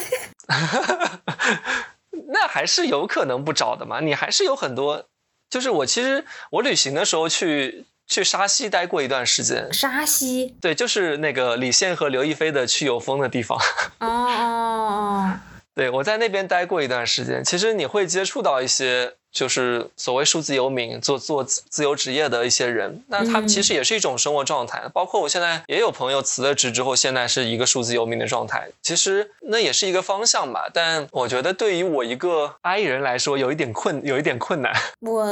[2.29, 4.01] 那还是有可能不找的嘛？
[4.01, 5.07] 你还是有很多，
[5.51, 9.73] 就是我其实我旅行的时候去去沙溪待过一段时间。
[9.73, 10.57] 沙溪？
[10.61, 13.59] 对，就是那个李现和刘亦菲的去有风的地方。
[14.01, 15.41] 哦哦哦。
[15.75, 17.45] 对，我在那边待过一段时间。
[17.45, 19.15] 其实你会接触到一些。
[19.37, 24.89] 就是所谓数字游民，做做自由职业的一些人，那他们其实也是一种生活状态。
[24.95, 28.71] 包括我现在也有朋友辞了职之后，现在是一个数字游民的状态。
[28.81, 30.71] 其实那也是一个方向吧。
[30.73, 34.73] 但我觉得对于我一个 I 人来说，有一点困，有一点困难。
[35.01, 35.27] 我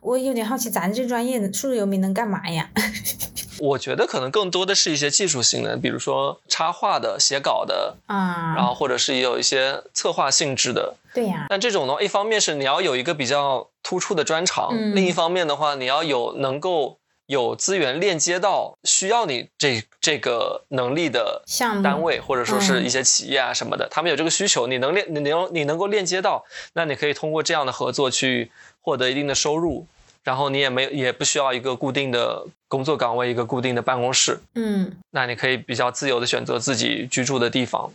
[0.00, 2.70] 我有点好奇，咱这专业的数字游民能干嘛呀？
[3.60, 10.94] 我觉得可能更多的是一些技术性的，比如说插画的、写稿的啊，然后或者是也有一些策划性质的。
[11.14, 21.42] 对呀，但这种呢，一方面是你要有一个比较突出的专长，另一方面的话，你要有能够有资源链接到需要你这这个能力的
[21.82, 26.44] 单位，或者说是一些企业啊什么的，他们有这个需求，你能链你能你能够链接到，
[26.74, 29.86] 那你可以通过这样的合作去获得一定的收入，
[30.24, 37.92] 然后你也没也不需要一个固定的工作岗位，一个固定的办公室，嗯，那你可以比较自由的选择自己居住的地方。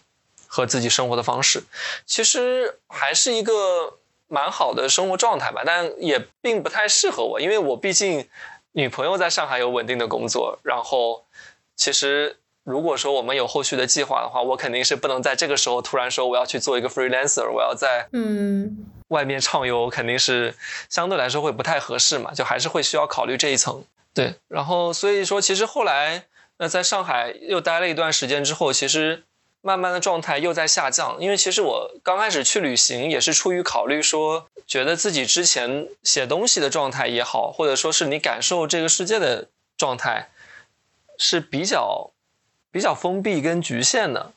[0.57, 1.61] 和自己生活的方式，
[2.07, 8.27] 其实还是一个蛮好的生活状态吧，但也并不太适合我，因为我毕竟
[8.71, 11.25] 女朋友在上海有稳定的工作，然后
[11.75, 20.55] 其实如果说我们有后续的计划的话，我肯定是不能在这个时候突然说我要去做一个 freelancer，我要在嗯外面畅游，肯定是
[20.89, 23.85] 相对来说会不太合适嘛，就还是会需要考虑这一层。
[24.11, 26.23] 对，然后所以说其实后来
[26.57, 29.23] 那在上海又待了一段时间之后，其实。
[29.61, 40.29] 慢慢的状态又在下降，因为其实我刚开始去旅行也是出于考虑说，觉得自己之前写东西的状态也好，或者说是你感受这个世界的状态
[41.17, 42.11] 是比较
[42.71, 44.31] 比较封闭跟局限的。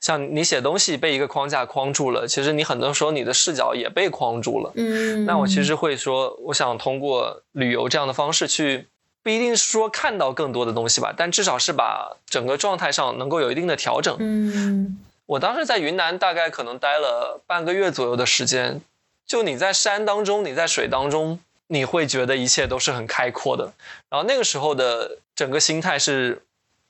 [0.00, 4.72] 像你写东西被一个框架框住了，其实你很多时候你的视角也被框住了。
[4.76, 8.88] 嗯，那我其实会说，我想通过旅游这样的方式去。
[9.24, 14.14] 不一定是说看到更多的东西吧，但至少是把整个状态上能够有一定的调整。
[14.20, 18.82] 嗯，我当时在云南大概可能待了半个月左右的时间，
[19.26, 23.72] 就你在山当中，你在水当中，你会觉得一切都是很开阔的。
[24.10, 26.42] 然后那个时候的整个心态是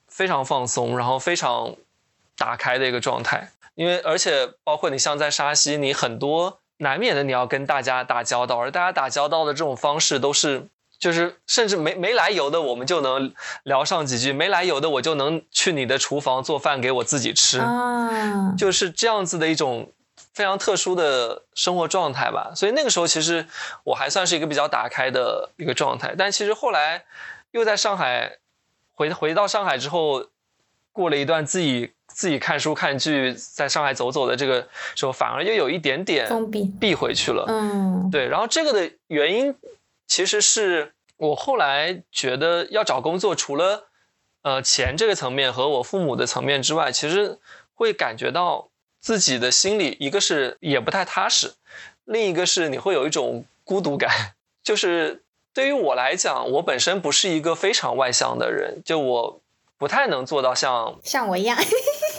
[0.09, 1.77] 非常放松，然后非常
[2.37, 3.53] 打开的一个状态。
[3.77, 10.67] 因为而且包括你像在沙溪，你很多难免的你要跟大家打交道，而大家打交道的这种方式都是。
[11.05, 13.31] 就是甚至没没来由的，我们就能
[13.65, 17.59] 聊上几句；没来由的，我就能去你的厨房做饭给我自己吃。
[17.59, 19.93] 啊，就是这样子的一种
[20.33, 22.53] 非常特殊的生活状态吧。
[22.57, 23.47] 所以那个时候，其实
[23.85, 26.15] 我还算是一个比较打开的一个状态。
[26.17, 27.05] 但其实后来
[27.51, 28.39] 又在上海
[28.95, 30.25] 回回到上海之后，
[30.91, 37.45] 过了一段自己自己看书看剧，在上海走走的这个时候，反而又有一点点封闭闭回去了。
[37.49, 38.27] 嗯，对。
[38.27, 39.55] 然后这个的原因。
[40.07, 43.89] 其实是我后来觉得要找工作，除了
[44.43, 47.39] 呃钱这个层面和我父母的层面之外，其实
[47.75, 48.69] 会感觉到
[49.01, 51.55] 自己的心里一个是也不太踏实，
[52.05, 54.35] 另一个是你会有一种孤独感。
[54.63, 59.41] 就是对于我来讲，我本身不是一个非常外向的人，就我
[59.79, 61.57] 不太能做到像像我一样。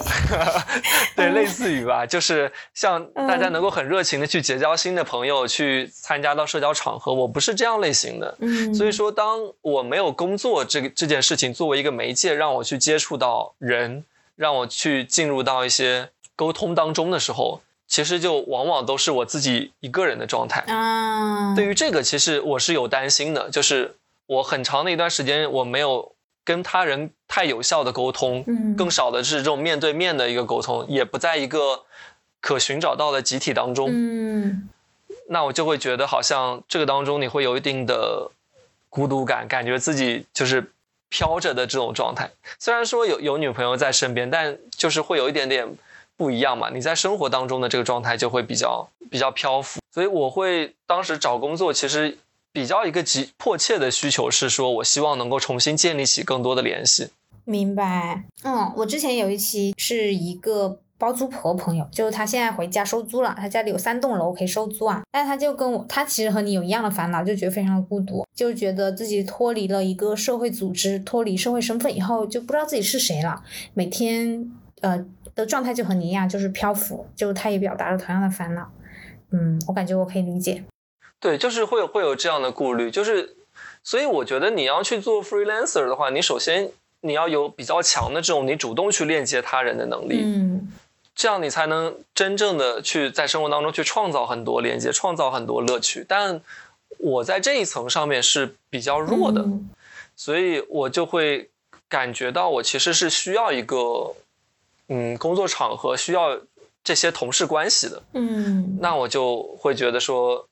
[1.16, 8.36] 对，类似于吧，就是像大家能够很热情的去结交新的朋友，去参加到社交场合，我不是这样类型的。
[8.40, 14.04] 嗯，所以说，当我没有工作这个这件事情作为一个媒介，让我去接触到人，
[14.34, 20.60] 让我去进入到一些沟通当中的时候，其实就往往都是我自己一个人的状态。
[20.68, 23.96] 啊，对于这个，其实我是有担心的，就是
[24.26, 26.15] 我很长的一段时间我没有。
[26.46, 31.82] 跟他人太有效的沟通，嗯，更少的是这种面对面的一个沟通，也不在一个
[32.40, 34.68] 可寻找到的集体当中，嗯，
[35.28, 38.30] 那我就会觉得好像这个当中你会有一定的
[38.88, 40.70] 孤独感，感觉自己就是
[41.08, 42.30] 飘着的这种状态。
[42.60, 45.68] 虽然说有有女朋友在身边，但就是会有一点点
[46.16, 46.70] 不一样嘛。
[46.72, 52.16] 你在生活当中的这个状态就会比较比较漂浮，所以我会当时找工作其实。
[52.56, 57.10] 比较一个急迫切的需求是说，我希望能够重新建立起更多的联系。
[57.44, 58.24] 明白。
[58.44, 65.02] 嗯，我之前有一期是一个包租婆朋友，就是她现在回家收租了，她家里有三栋楼可以收租啊。
[65.12, 73.44] 但是她就跟我，她其实和你有一样的烦恼，就觉得非常的孤独，就觉得自己脱离了一个社会组织，脱离社会身份以后，就不知道自己是谁了。
[73.74, 74.50] 每天
[74.80, 75.04] 呃
[75.34, 77.04] 的状态就和你一样，就是漂浮。
[77.14, 78.66] 就她也表达了同样的烦恼。
[79.30, 80.64] 嗯，我感觉我可以理解。
[81.18, 83.36] 对，就是会有会有这样的顾虑，就是，
[83.82, 90.70] 所以我觉得你要去做 freelancer 的话，你首先你要有比较强的这种你主动去链接他人的能力，嗯，
[91.14, 96.04] 这样你才能真正的去在生活当中去创造很多连接，创造很多乐趣。
[96.06, 96.40] 但
[96.98, 99.42] 我在这一层上面是比较弱的，
[100.14, 101.48] 所以我就会
[101.88, 104.14] 感觉到我其实是需要一个，
[104.88, 106.38] 嗯，工作场合需要
[106.84, 110.46] 这些同事关系的，嗯，那我就会觉得说。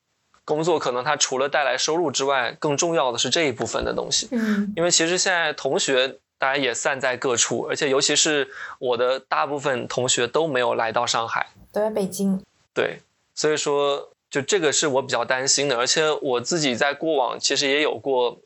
[0.45, 4.29] 工作可能它除了带来收入之外，更重要的是这一部分的东西。
[4.33, 12.43] 嗯，因为其实现在同学大家也散在各处，而且尤其是我的大部分同学都没有来到上海，都在北京。
[12.73, 13.01] 对，
[13.35, 18.39] 所以说就这个是我比较担心的，而且我自己在过往其实也有过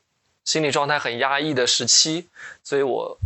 [0.45, 2.29] 心理状态很压抑的时期，
[2.63, 3.19] 所以我。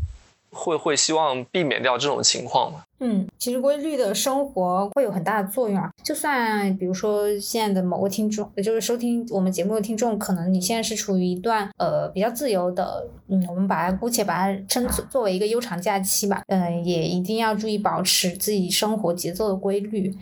[0.52, 2.84] 会会希望避免掉这种情况吗？
[3.00, 5.90] 嗯，其实规律的生活会有很大的作用啊。
[6.04, 16.42] 就算比如说现在的某个听众，也就是收听我们节目的听众，可能你现在是处于一段呃比较自由的，嗯，我们把它姑且把它称作为一个悠长假期吧。
[16.46, 20.14] 嗯，也一定要注意保持自己生活节奏的规律，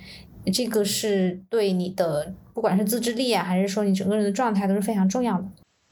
[0.53, 5.45] 这个是对你的不管是自制力啊，还是说你整个人的状态都是非常重要的。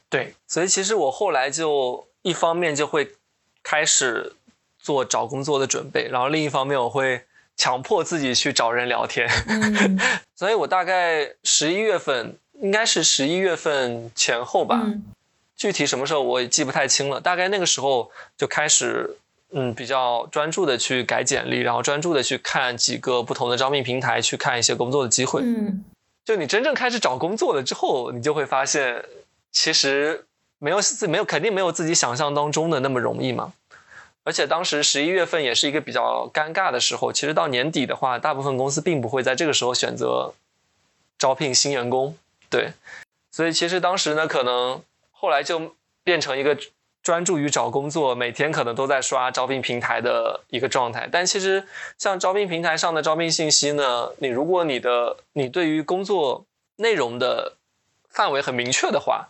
[0.09, 3.11] 对，所以其实我后来就一方面就会。
[3.71, 4.33] 开始
[4.79, 9.29] 做找工作的准备，然后另一方面我会强迫自己去找人聊天，
[10.35, 14.87] 所以我大概十一月份，应该是十一月份前后吧，
[15.55, 17.21] 具体什么时候我也记不太清了。
[17.21, 19.19] 大概那个时候就开始，
[19.53, 25.43] 嗯，比较专注的去改简历，然后专注的去看几个不同的招聘平台，去看一些工作的机会。
[25.43, 25.85] 嗯，
[26.25, 29.05] 就你真正开始找工作了之后，你就会发现，
[29.53, 30.25] 其实
[30.59, 33.53] 没有自没有肯定没有自己想象当中的那么容易嘛。
[34.25, 37.11] 而且当时十一月份也是一个比较尴尬的时候。
[37.13, 40.35] 其实到年底的话，大部分公司并不会在这个时候选择
[41.19, 42.15] 招聘新员工。
[42.51, 42.73] 对，
[43.31, 44.83] 所以其实当时呢，可能
[45.13, 46.59] 后来就变成一个
[47.03, 51.09] 专注于找工作，每天可能都在刷招聘平台的一个状态。
[51.11, 56.45] 但其实像招聘平台上的招聘信息呢，你如果你的你对于工作
[56.77, 57.55] 内容的
[58.11, 59.29] 范围很明确的话，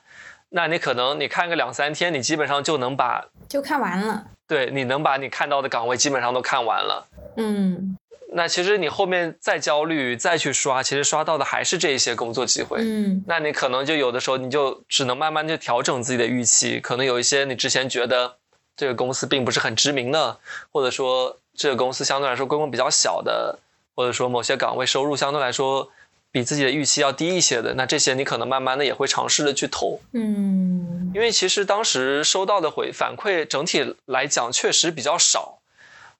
[0.50, 4.24] 那你可能你看个两三天，你基本上就能把就看完了。
[4.46, 7.06] 对，你能把你看到的岗位基本上都看完了。
[7.36, 7.98] 嗯，
[8.32, 12.78] 那其实你后面再焦虑再去刷，其实刷到的还是这一些工作机会。
[12.80, 18.36] 嗯，那你可能就有的时候你就只能慢慢就调整自己的预期，可能有一些你之前觉得
[18.74, 20.38] 这个公司并不是很知名的，
[20.72, 23.58] 或者说这个公司相对来说规模比较小的，
[23.94, 25.90] 或者说某些岗位收入相对来说。
[26.38, 30.00] 比自己的预期要低一些的，那这些你可能慢慢的也会尝试的去投。
[30.12, 35.58] 嗯，因为其实当时收到的回反馈整体来讲确实比较少，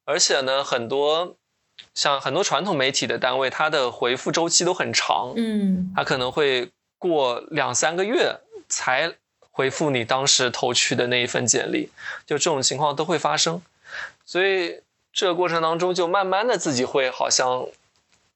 [0.04, 1.36] 而且呢，很多
[1.94, 5.32] 像很多传统媒体的单位，它的回复周期都很长。
[5.36, 9.14] 嗯，它可能会过两三个月才
[9.52, 11.90] 回复你当时投去的那一份简历，
[12.26, 13.62] 就这种情况都会发生，
[14.26, 14.80] 所以
[15.12, 17.68] 这个过程当中就慢慢的自己会好像。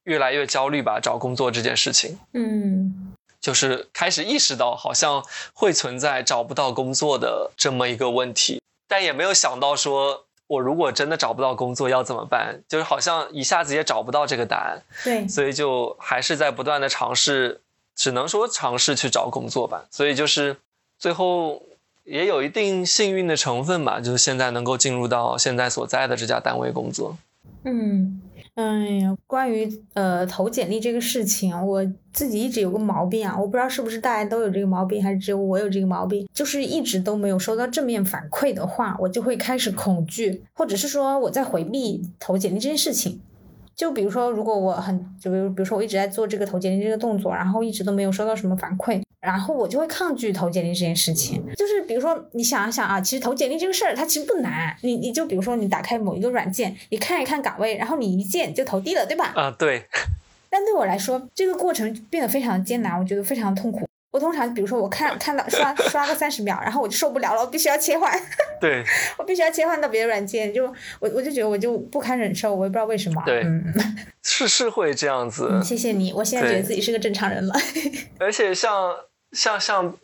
[0.04, 17.60] 越来越焦虑吧，找工作这件事情，嗯，就是开始意识到好像会存在找不到工作的这么一个问题，但也没有想到说我如果真的找不到工作要怎么办，就是好像一下子也找不到这个答案，对，所以就还是在不断的尝试，
[17.94, 20.56] 只能说尝试去找工作吧，所以就是
[20.98, 21.62] 最后
[22.04, 27.16] 也有一定幸运的成分吧，就是现在能够进入到现在所在的这家单位工作，
[27.64, 28.20] 嗯。
[28.54, 28.64] 哎
[29.00, 31.82] 呀，关于呃投简历这个事情，我
[32.12, 43.22] 自己一直有个毛病啊，我不知道是不是大家都有这个毛病，还是只有我有这个毛病，就是一直都没有收到正面反馈的话，我就会开始恐惧，或者是说我在回避投简历这件事情。
[43.74, 49.00] 就比如说，如果我很，就比如比如说我一直在做这个投简历这个动作，然后一直都没有收到什么反馈。
[49.22, 59.32] 然后我就会抗拒投简历这件事情，就是比如说你想一想啊，其实投简历这个事儿它其实不难，你你就比如说你打开某一个软件，你看一看岗位，然后你一键就投递了，对吧？
[59.36, 59.86] 啊，对。
[60.50, 63.88] 但对我来说，这个过程变得非常艰难，我觉得非常痛苦。
[64.10, 68.12] 我通常比如说我看看到刷刷个三十秒，然后我就受不了了，我必须要切换。
[68.60, 68.84] 对。
[69.16, 70.66] 我必须要切换到别的软件，就
[70.98, 73.22] 我我就觉得我就不堪忍受，我也不知道为什么。
[73.24, 73.46] 对。
[74.22, 75.60] 是是会这样子。
[75.62, 77.54] 谢谢你，我现在觉得自己是个正常人了。
[78.18, 78.92] 而且像。
[79.32, 79.94] 像像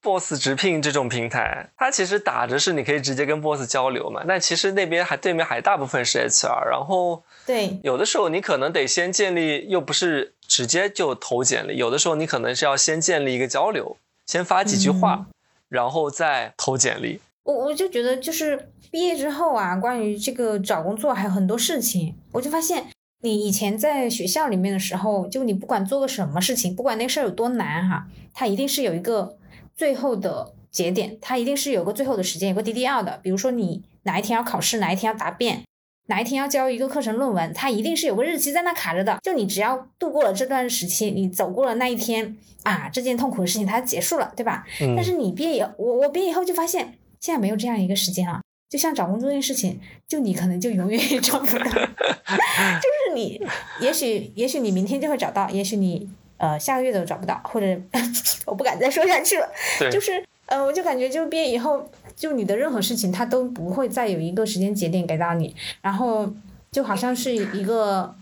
[0.00, 15.26] ，boss 直聘这种平台，它其实打着是你可以直接跟 boss 交流嘛，但其实那边还对面还大部分是 HR，然后对，有的时候你可能得先建立，又不是直接就投简历，有的时候你可能是要先建立一个交流，先发几句话，
[15.68, 17.20] 然后再投简历。
[17.42, 22.86] 我我就觉得就是毕业之后啊，关于这个找工作还有很多事情，我就发现。
[23.22, 28.06] 你以前在学校里面的时候，就你不管做个什么事情，不管那事儿有多难哈，
[28.38, 29.38] 它一定是有一个
[29.74, 33.18] 最后的节点，它一定是有个最后的时间，有个 DDL 的。
[33.22, 35.64] 比如说你哪一天要考试，哪一天要答辩，
[36.08, 39.18] 哪一天要交一个课程论文，它一定是有个日期在那卡着的。
[39.22, 44.66] 就你只要度过了这段时期，你走过了那一天啊，这件痛苦的事情它结束了，对吧？
[44.94, 48.42] 但是你毕业我我毕业以后就发现，现在没有这样一个时间了。
[48.68, 53.40] 就像找工作这件事情，就你可能就永远也 找不到， 就是你，
[53.80, 57.66] 也许也许你明天就会找到，也许你呃下个月都找不到，或者
[58.46, 59.48] 我不敢再说下去了。
[59.90, 66.32] 就是呃，我就感觉就毕业以后，就你的任何事情，它都不会再有一个时间节点给到你，然后
[66.70, 68.14] 就好像是一个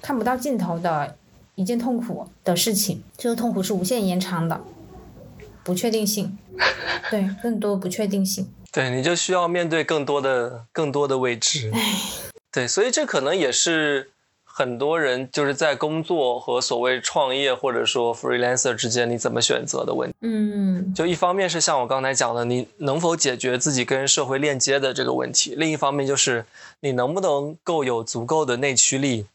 [0.00, 1.16] 看不到尽头的
[1.56, 4.60] 一件痛苦的事情，这个痛苦是无限延长的，
[5.64, 6.38] 不确定性，
[7.10, 8.48] 对，更多不确定性。
[8.70, 11.70] 对，你就需要面对更多的、更多的未知。
[12.52, 14.11] 对，所以这可能也是
[14.54, 20.16] 很多人就是在工作和所谓创业或者说 freelancer 之间你怎么选择的问题。
[20.20, 26.44] 嗯，就一方面是像我刚才讲的，你能否解决自己跟社会链接的这个问题；另一方面就是
[26.80, 29.26] 你能不能够有足够的内驱力，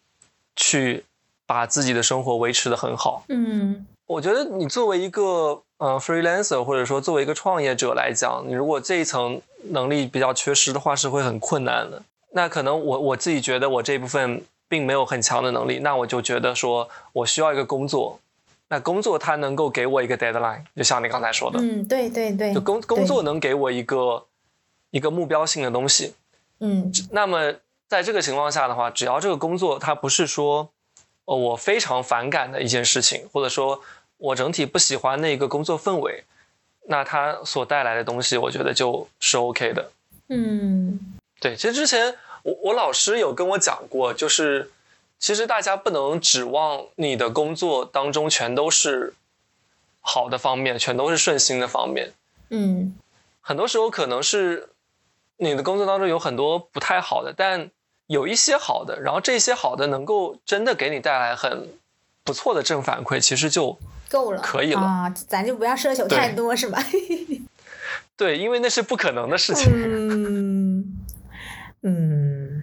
[0.55, 1.03] 去
[1.45, 3.23] 把自己的生活维持的很好。
[3.29, 5.61] 嗯，我觉得你作为一个。
[5.79, 12.01] 呃，freelancer 或者说作为一个创业者来讲，你如果这一层能力比较缺失的话，是会很困难的。
[12.31, 18.19] 那可能我我自己觉得我这部分并没有很强的能力，那我就觉得说我需要一个工作，
[18.69, 24.25] 那工作它能够给我一个 deadline，就像你刚才说的，嗯，对对对，就工工作能给我一个
[24.91, 26.13] 一个目标性的东西，
[26.59, 27.53] 嗯，那么
[27.87, 30.69] 在这个情况下的话，只要这个工作它不是说，
[31.25, 33.81] 哦，我非常反感的一件事情，或者说。
[34.19, 36.23] 我整体不喜欢那个工作氛围，
[36.87, 39.91] 那它所带来的东西，我觉得就是 OK 的。
[40.29, 40.99] 嗯，
[41.39, 42.15] 对，其实之前
[42.47, 44.71] 我我老师有跟我讲过，就是
[45.19, 49.13] 其实大家不能指望你的工作当中全都是
[49.99, 52.13] 好的方面，全都是顺心的方面。
[52.49, 52.95] 嗯，
[53.41, 54.69] 很多时候可能是
[55.35, 57.69] 你的工作当中有很多不太好的，但
[58.05, 61.67] 有一些好的，然后这些好的能够真的给你带来很
[62.23, 63.77] 不错的正反馈，其实就。
[64.09, 66.81] 够了，可以了啊，咱就不要奢求太多，是吧？
[68.15, 69.69] 对，因为那是不可能的事情。
[69.69, 70.56] 嗯
[71.89, 72.61] 嗯，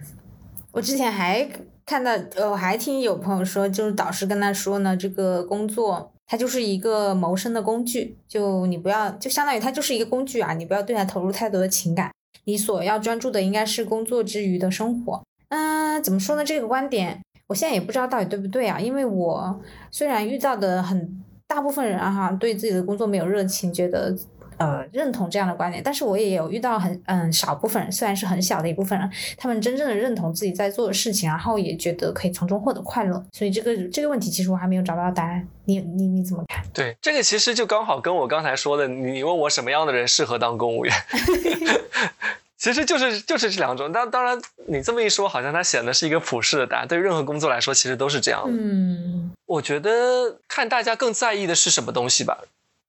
[0.71, 1.49] 我之前还
[1.83, 12.11] 看到，呃，我还听有朋友说，就是导师跟他说呢，这个工作它就是一个谋生的工具，就你不要，就相当于它就是一个工具啊，你不要对它投入太多的情感，
[12.43, 15.23] 你所要专注的应该是工作之余的生活。
[15.49, 16.45] 嗯，怎么说呢？
[16.45, 17.19] 这个观点。
[17.47, 19.59] 我现在也不知道到底对不对啊，因为我
[19.89, 24.15] 虽然遇到的很大部分人哈，对自己的工作没有热情，觉得。
[24.57, 33.23] 呃，认同这样的观点，但是我也有遇到很嗯少部分人，虽然是很小的一部分人，他们真正的认同自己在做的事情，然后也觉得可以从中获得快乐。
[33.31, 35.47] 所以这个这个问题其实我还没有找到答案。
[35.65, 36.63] 你你你怎么看？
[36.73, 40.93] 对，这个其实就刚好跟我刚才说的，你问我什么样的人适合当公务员，
[42.57, 43.91] 其实就是就是这两种。
[43.91, 46.87] 当当然你这么一说，好像它显得是一个普世的答案。
[46.87, 48.51] 对于任何工作来说，其实都是这样的。
[48.51, 52.37] 嗯，我觉得看大家更在意的是什么东西吧。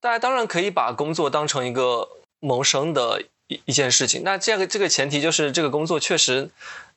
[0.01, 2.09] 大家当然可以把工作当成一个
[2.41, 6.49] 谋生的一一件事情，那这个这个前提就是这个工作确实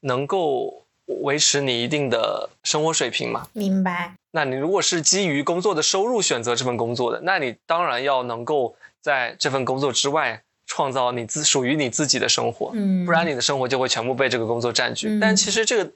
[0.01, 0.85] 能够
[1.23, 3.47] 维持你一定的生活水平嘛？
[3.53, 4.13] 明白。
[4.31, 15.17] 那你如果是基于工作的收入选择这份工作的，那你当然要能够在这份工作之外创造你自属于你自己的生活，嗯，不然你的生活就会全部被这个工作占据。
[15.19, 15.91] 但其实这个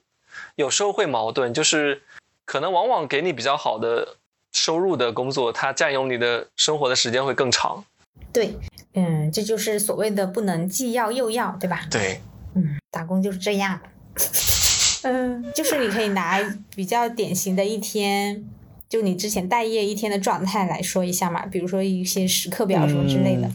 [0.56, 2.01] 有时候会矛盾，就是
[2.45, 4.16] 可能往往给你比较好的。
[4.54, 7.84] 收入的工作，它占用你的生活的时间会更长。
[8.32, 8.58] 对，
[8.93, 11.82] 嗯，这就是所谓的不能既要又要，对吧？
[11.91, 12.22] 对，
[12.56, 13.80] 嗯，打工就是这样。
[15.04, 16.39] 嗯，就是你可以拿
[16.76, 18.43] 比较典型的一天，
[18.88, 23.51] 就你之前待业一天的状态来说一下嘛，比如说一些时刻表什么之类的。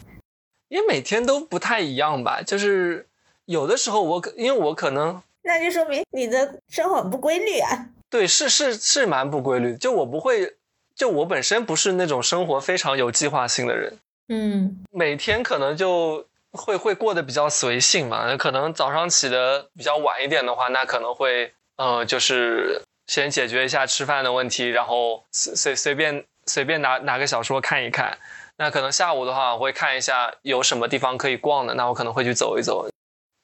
[0.69, 3.09] 因为每天都不太一样吧，就是
[3.47, 7.87] 有的时候我可，因为我可能，那就说明你的生活不规律啊。
[8.11, 10.58] 对，是是是蛮不规律，就我不会。
[10.99, 13.97] 就我本身不是那种生活非常有计划性的人，
[14.29, 18.37] 嗯，每天可能就会会过得比较随性嘛。
[18.37, 28.19] 可能早上起的比较晚一点的话，那可能会呃，就是先解决一下吃饭的问题，然后随随随便随便拿拿个小说看一看。
[28.57, 32.89] 那可能下午的话，我会看一下有什么地方可以逛的，那我可能会去走一走。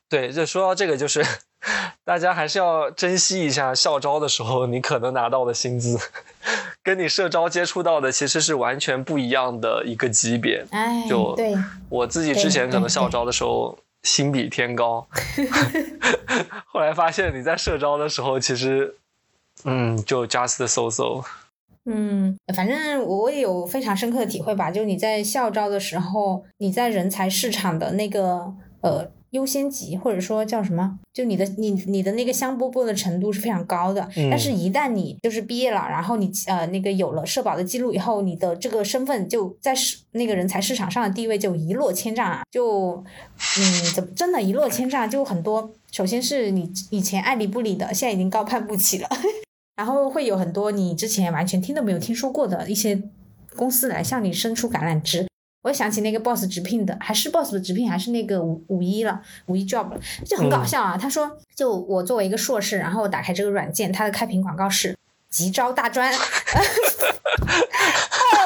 [0.09, 1.25] 对，就说到这个，就是
[2.05, 5.99] 大家还是要珍惜一下校招的时候你可能拿到的薪资。
[6.83, 11.55] 跟你社招接触到的其实是完全不一样的一个级别，哎，就对，
[11.89, 15.07] 我自己之前可能校招的时候心比天高，
[16.69, 18.95] 后来发现你在社招的时候其实，
[19.65, 21.25] 嗯，就 just so so，
[21.87, 28.53] 嗯，反正我也有非常深刻的体会吧，就你在校招的时候，你在人才市场的那个
[28.83, 29.11] 呃。
[29.35, 43.03] 优先级或者说叫什么，就你的你你的那个香饽饽的程度是非常高的，但是一旦你就是毕业了，然后你呃那个有了社保的记录以后，你的这个身份就在市那个人才市场上的地位就一落千丈啊，就
[43.59, 49.09] 嗯怎么真的，一落千丈，就很多，首先是你以前爱理不理的，现在已经高攀不起了，
[49.74, 53.03] 然后会有很多你之前完全听都没有听说过的一些
[53.57, 55.26] 公司来向你伸出橄榄枝。
[55.65, 60.95] 我想起那个 boss 直聘的，还是 boss 的直聘，还是那个五五一了，五一 job 了，就很搞笑啊。
[61.01, 64.95] 他说，就我作为一个硕士，然后我打开这个软件，它的开屏广告是
[65.31, 66.12] 急招大专。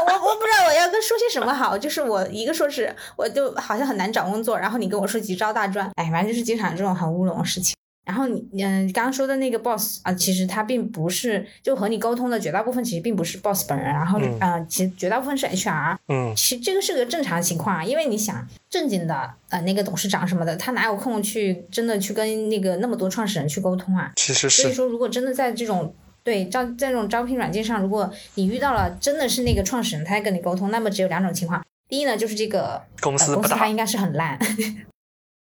[0.07, 7.75] 我我不知道我要跟说些什么好，就是我一个硕士，我就好像很难找工作，然后你跟我说急招大专，哎，反正就是经常这种很乌龙的事情。
[8.09, 13.87] 然后你嗯，刚刚说的那个 boss 啊，其实他并不是就和你沟通的绝大部分，其实并不是 boss 本人。
[13.87, 15.99] 然后嗯，其实绝大部分是 HR。
[16.09, 24.11] 嗯，其实这个是个正常情况啊，因为你想正经的呃那个董事长什么的，他哪有空去真的去跟那个那么多创始人去沟通啊？
[24.17, 24.63] 其实是。
[24.63, 25.95] 所以说，如果真的在这种
[26.25, 34.39] 对招在这种招聘软件上，如果你遇到了真的是那个创始人，他在跟你沟通，那么只有两种情况：第一呢，就是这个公司公司他应该是很烂。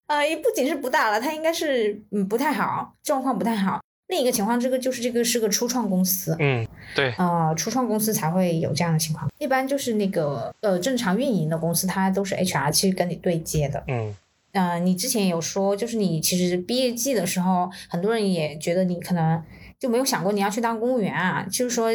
[0.06, 3.80] 呃，也不仅是不大了，它应该是嗯不太好，状况不太好。
[4.08, 9.28] 另一个情况，这个就是这个是个初创公司，嗯，对，呃，初创公司才会有这样的情况。
[9.38, 14.14] 一般就是那个呃正常运营的公司，它都是 HR 去跟你对接的，嗯，
[14.52, 19.42] 呃，你之前有说，就是你其实毕业季的时候，很多人也觉得你可能
[19.80, 21.90] 就没有想过你要去当公务员啊，就是说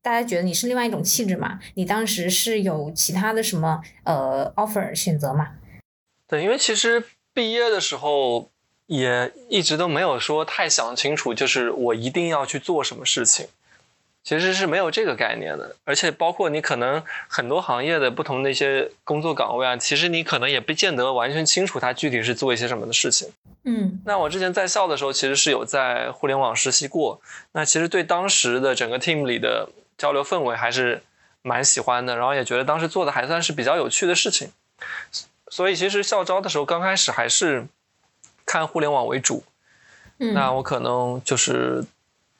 [0.00, 1.58] 大家觉得你是另外一种气质嘛。
[1.74, 5.54] 你当时是有其他的什么呃 offer 选择吗？
[6.28, 7.02] 对，因为其实。
[7.36, 8.50] 毕业的时候
[8.86, 13.48] 也一直都没有说太想清楚，就是我一定要去做什么事情，
[14.24, 15.76] 其实是没有这个概念的。
[15.84, 23.28] 而且包括你可能很多行业的不同的一些工作岗位啊，其实你可能也不见得完全清楚它具体是做一些什么的事情。
[23.64, 27.20] 嗯，那我之前在校的时候，其实是有在互联网实习过，
[27.52, 29.68] 那其实对当时的整个 team 里的
[29.98, 31.02] 交流氛围还是
[31.42, 34.48] 蛮喜欢的，然后也觉得当时做的还算是比较有趣的事情。
[35.56, 37.66] 所以其实校招的时候，刚开始还是
[38.44, 39.42] 看互联网为主。
[40.18, 41.82] 嗯，那我可能就是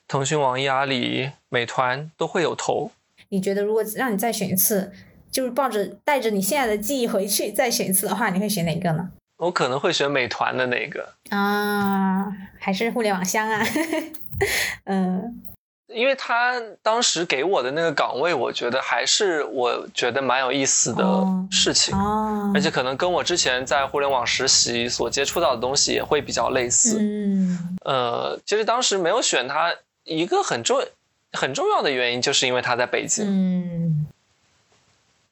[0.07, 2.91] 腾讯、网易、阿里、美团都会有投。
[3.29, 4.93] 你觉得如果让你再选一次，
[5.31, 9.09] 就是抱着带着你现在的记忆回去再选一次的话，你会选哪个呢？
[9.37, 13.65] 我可能会选美团的那个啊，还是互联网香啊？
[14.85, 15.41] 嗯，
[15.87, 21.03] 因为他当时给我的那个岗位，我觉得还是我觉得蛮有意思的
[21.49, 21.97] 事情，
[22.53, 26.97] 而且可能跟我之前在互联网实习所接触到的东西也会比较类似。
[26.99, 29.73] 嗯，呃，其实当时没有选他，
[30.03, 30.83] 一个很重
[31.31, 33.25] 很重要的原因，就是因为他在北京。
[33.25, 34.07] 嗯，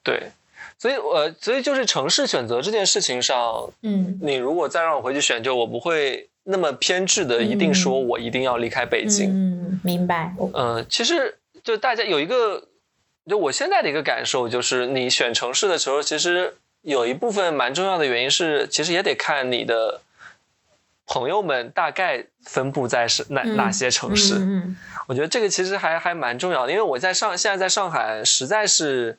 [0.04, 0.32] 对，
[0.78, 6.30] 所以我所以就是城市选择这件事情上，嗯，你如果再让我回去选，就我不会。
[6.48, 9.30] 那么偏执的，一定说我一定要离开北京。
[9.32, 10.34] 嗯，明白。
[10.54, 12.68] 嗯，其实就大家有一个，
[13.28, 20.02] 就我现在的一个感受就是，你选城市的时候，其实有一部分蛮重要的原因是，其实也得看你的
[21.08, 24.36] 朋友们大概分布在是哪哪些城市。
[24.36, 24.78] 嗯，
[25.08, 29.18] 我觉得这个其实还还蛮重要的，因为我在上现在在上海，实在是。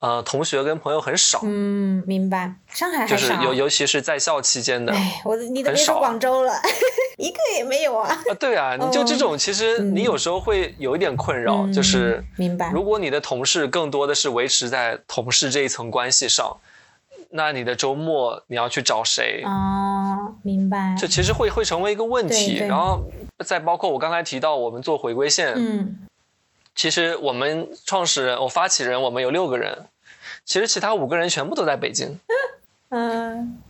[0.00, 1.40] 呃，同学跟朋友很少。
[1.42, 2.54] 嗯，明白。
[2.68, 3.04] 上海。
[3.04, 4.92] 就是尤尤其是在校期间的。
[4.92, 6.52] 哎，我你都别说广州了，
[7.18, 8.08] 一个也没有啊。
[8.08, 12.70] 啊，对啊，你就这种，其实你有时候会有一点困扰，就是明白。
[12.70, 16.58] 如果你的同事更多的是维持在同事这一层关系上，
[17.30, 19.42] 那你的周末你要去找谁？
[19.44, 20.94] 哦，明白。
[20.96, 22.58] 这其实会会成为一个问题。
[22.58, 23.02] 然后
[23.44, 25.54] 再包括我刚才提到，我们做回归线。
[25.56, 25.98] 嗯。
[26.78, 29.86] 其实我们创始人，我发起人，我们有六个人，
[30.44, 32.20] 其实其他五个人全部都在北京。
[32.90, 33.60] 嗯。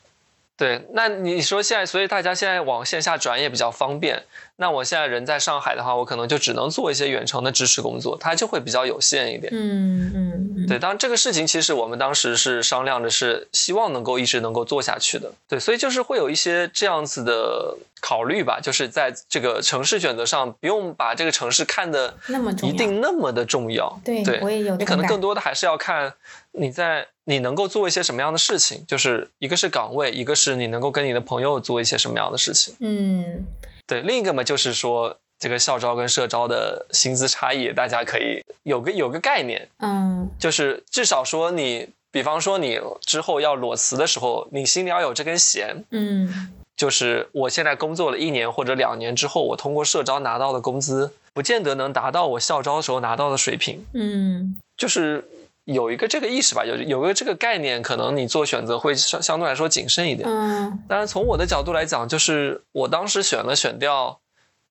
[0.58, 4.24] 对，那你说现在，所以大家现在往线下转也比较方便。
[4.56, 9.52] 那我现在人在上海的话，我可能就只能做一些远程的支持工作，它就会比较有限一点。
[9.54, 10.66] 嗯嗯。
[10.66, 15.32] 对，当然这个事情其实我们当时是商量着，是希望能够一直能够做下去的。
[15.46, 23.96] 对，所以就是会有一些这样子的考虑吧，就是在这个城市选择上，不用把这个城市看的那么一定那么的重要。
[24.04, 24.74] 对，我也有。
[24.74, 26.12] 你可能更多的还是要看
[26.50, 27.06] 你在。
[27.28, 28.86] 你能够做一些什么样的事情？
[28.86, 32.74] 就是一个是岗位，一个是你能够跟你的朋友做一些什么样的事情。
[32.80, 33.44] 嗯，
[33.86, 34.00] 对。
[34.00, 39.68] 另一个嘛，就是说这个校招跟社招的薪资差异，大家可以有个有个概念。
[39.76, 45.84] 嗯，就是至少说你，比方说你之后要裸辞的时候，你心里要有这根弦。
[45.90, 53.84] 嗯，就是我现在工作了一年或者两年之后，我通过社招拿到的工资，不见得能达到我校招时候拿到的水平。
[53.92, 55.28] 嗯，就是。
[55.70, 60.26] 有一个这个意识吧，有有个这个概念，可能你做选择会相相对来说谨慎一点。
[60.26, 64.18] 嗯，当然从我的角度来讲，就是我当时选了选调，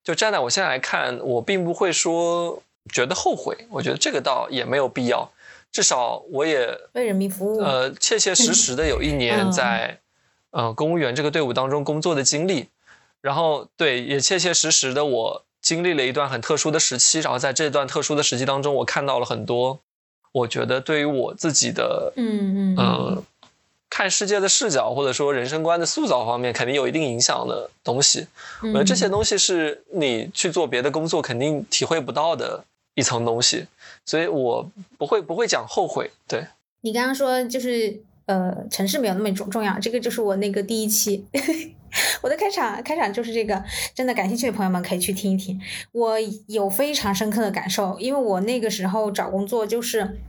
[0.04, 3.68] 就站在我现在来看，我并不会说觉得后悔。
[3.70, 5.30] 我觉得这个倒也没有必要，
[5.72, 7.60] 至少我也为人民服务。
[7.60, 10.00] 呃，切切实实的有一年 在
[10.50, 12.70] 呃公务员这个队伍当中工作的经历，
[13.22, 19.80] 然后对，也切切实实的我经历了一段很特殊的时期，然后在这段特殊的时期当中，我看到了很多。
[20.32, 23.24] 我觉得对于我自己的，嗯嗯
[23.90, 28.28] 看世界的视角或者说人生观的塑造方面，肯定有一定影响的东西。
[28.62, 32.64] 我觉得这些东西是你去做别的工作肯定体会不到的
[32.94, 33.66] 一层东西，
[34.06, 36.12] 所以我不会不会讲后悔。
[36.28, 36.46] 对
[36.82, 41.26] 你刚刚说就是呃城市没有那么重重要，这个就是我那个第一期。
[42.22, 43.64] 我的开场开场就是这个，
[43.96, 45.60] 真的感兴趣的朋友们可以去听一听。
[45.94, 46.16] 我
[46.48, 50.20] 有非常深刻的感受，因为我那个时候找工作就是，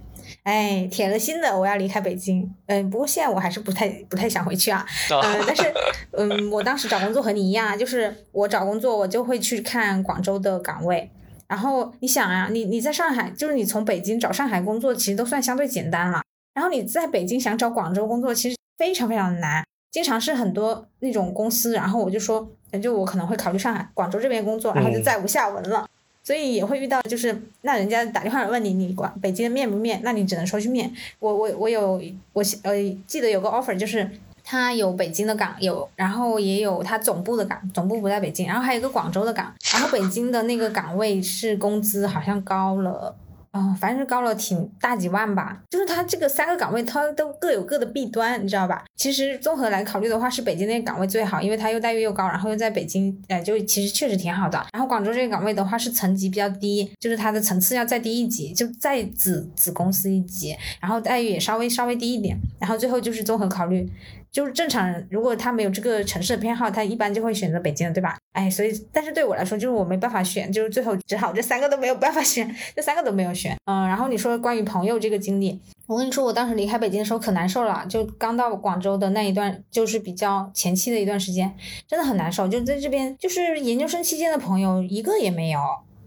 [0.44, 2.55] 哎，铁了心的我要离开北京。
[2.66, 4.86] 嗯，不过现在我还是不太不太想回去啊。
[5.11, 5.64] 嗯，但是
[6.12, 11.11] 嗯，我当时找工作和你一样，就是我找工作我就会去看广州的岗位。
[11.49, 16.22] 然后你想啊，你你在上海，就是你从北京找上海工作，其实都算相对简单了。
[16.59, 19.65] 然后你在北京想找广州工作，其实非常非常难。
[19.93, 22.45] 经常是很多那种公司，然后我就说，
[22.83, 25.87] 就我可能会考虑上海、广州这边工作，然后就再无下文了。
[26.25, 30.01] 所以也会遇到，就是那人家打电话问你，你广北京的面不面？
[30.03, 30.93] 那你只能说去面。
[31.21, 32.03] 我我我有
[32.33, 32.73] 我呃
[33.07, 34.11] 记得有个 offer，就是
[34.43, 43.15] 他有北京的岗有，然后也有他总部的岗，总部不在北京，然后还有一个广州的岗，然后北京的那个岗位是工资好像高了。
[43.53, 48.84] 哦，反正是高了挺大几万吧，就是它这个三个岗位，它都各有各的弊端，你知道吧？
[48.96, 54.66] 其实综合来考虑的话，是北京那个岗位最好，因为它又待遇又高，然后又在北京，哎，就其实确实挺好的。
[54.72, 62.38] 然后广州这个岗位的话，是层级比较低，就是它的层次要再低一级，就再子子公司一级，然后待遇也稍微稍微低一点。
[62.61, 63.90] 然后最后就是综合考虑。
[64.31, 68.16] 就是正常人，如果他没有这个城市的偏好，他一般就会选择北京的，对吧？
[68.33, 73.57] 哎，所以，但是对我来说，就是我没办法选，就是最后只好这三个都没有办法选，这三个都没有选。
[73.64, 81.53] 嗯，然后你说关于朋友这个经历，我跟你说，我当时离开北京的时候可难受了，就刚到广州的那一段，就是比较前期的一段时间，
[81.87, 82.47] 真的很难受。
[82.47, 85.61] 就在这边，就是研究生期间的朋友一个也没有。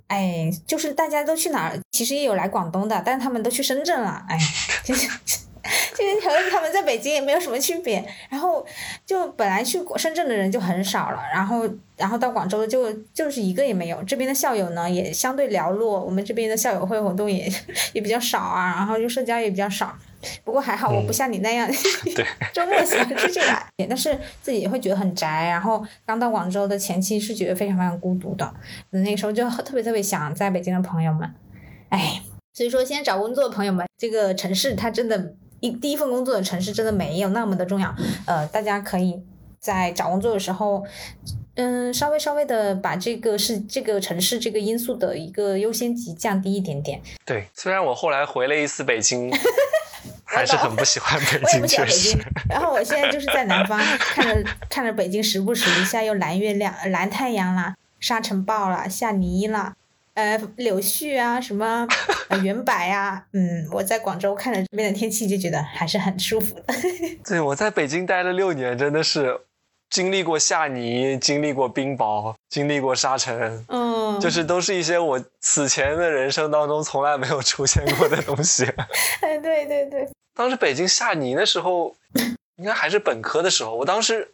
[0.07, 1.80] 哎，就是大家都去哪儿？
[1.91, 4.24] 其实也有来广东的，但是他们都去深圳了。
[4.30, 4.38] 哎，
[4.84, 5.09] 就是。
[5.95, 8.03] 这边和他们在北京也没有什么区别。
[8.30, 8.66] 然后
[9.05, 14.01] 就本来去深圳的人就很少了，然后然后到广州的就就是一个也没有。
[14.03, 17.51] 这边的校友呢也相对寥落，我们这边的校友会活动也
[17.93, 19.95] 也比较少啊，然后就社交也比较少。
[20.43, 21.68] 不过还好，我不像你那样，
[22.53, 25.47] 周末喜欢出去玩， 但是自己也会觉得很宅。
[25.49, 28.53] 然后刚到广州的前期是觉得非常非常孤独的，
[28.91, 31.34] 那个时候就特别特别想在北京的朋友们，
[31.89, 32.22] 哎，
[32.53, 37.95] 所以说现在找工作的朋友们，这个城市它真的，一第一份工作的城市真的没有那么的重要。
[38.26, 39.18] 呃，大家可以
[39.59, 40.84] 在找工作的时候，
[41.55, 47.01] 嗯，稍微稍微的把这个是这个城市这个因素的一个优先级降低一点点。
[47.26, 49.32] 对，虽然我后来回了一次北京。
[50.24, 52.18] 还是很不喜欢北京，确实。
[52.49, 59.76] 然后我现在就是在南方，看着看着北京，时不时一下又蓝月亮、蓝太阳啦，沙尘暴啦，下泥啦，
[60.14, 61.88] 呃，柳絮啊，什么
[62.43, 66.64] 圆柏呀，嗯，我在广州看着这边的天气，就觉得还是很舒服的。
[67.26, 69.39] 对，我在北京待了六年，真的是
[69.89, 78.66] 经历过下泥，经历过冰雹，经历过沙尘，嗯，就是都是一些我此前的人生当中从来没有出现过的东西。
[79.22, 80.09] 哎，对对对。
[80.36, 81.95] 当时北京下泥的时候，
[82.57, 84.34] 应该还是本科的时候，我当时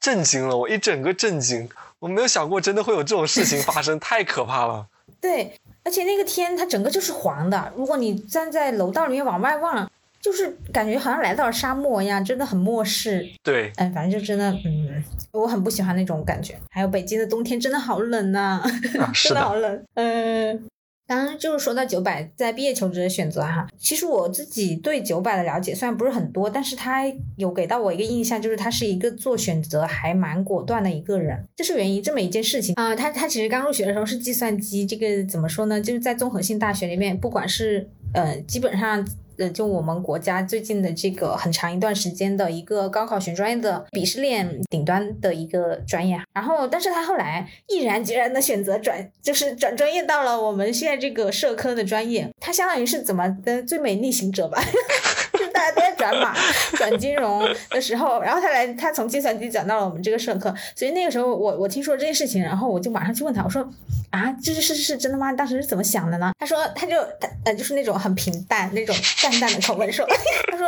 [0.00, 1.68] 震惊了，我一整个震惊，
[2.00, 4.86] 我没有想过真的会有这种事情发生，太可怕了。
[5.22, 5.54] 对，
[5.84, 13.26] 而且那个天它整个就是黄的，如果你站在楼道里面往外望，就是感觉好像来到了沙漠一样，真的很漠视。
[13.42, 15.02] 对，哎，反正就真的，嗯，
[15.32, 16.58] 我很不喜欢那种感觉。
[16.70, 18.60] 还有北京的冬天真的好冷呐，
[19.14, 20.68] 真的好冷，嗯。
[21.14, 27.04] 刚刚就是说到九百在毕业求职的选择哈，其实我自己对九百的了解虽然不是很多，但是他
[27.36, 31.38] 有给到我一个印象，就是他是一个做选择还蛮果断的一个人。
[31.54, 35.78] 这是源于这么一件事情啊，他他其实刚入学的时候是计算机，这个怎么说呢？
[35.78, 39.06] 就是在综合性大学里面，不管是呃，基本上。
[39.42, 54.62] 呃，就我们国家最近的这个很长一段时间的一个高考选专业的鄙视链顶端的一个专业，然后，但是他后来毅然决然的选择转，就是转专业到了我们现在这个社科的专业，他相当于是怎么的最美逆行者吧。
[55.52, 56.34] 大家都在转码、
[56.76, 63.62] 转金融的时候，然后他来，他从计算机转到了我们这个社科，所以那个时候我我听说这件事情，然后我就马上去问他，我说
[64.10, 65.32] 啊，这是是是真的吗？
[65.32, 66.32] 当时是怎么想的呢？
[66.38, 66.96] 他说他就
[67.44, 70.06] 呃就是那种很平淡那种淡淡的口吻说，
[70.50, 70.66] 他说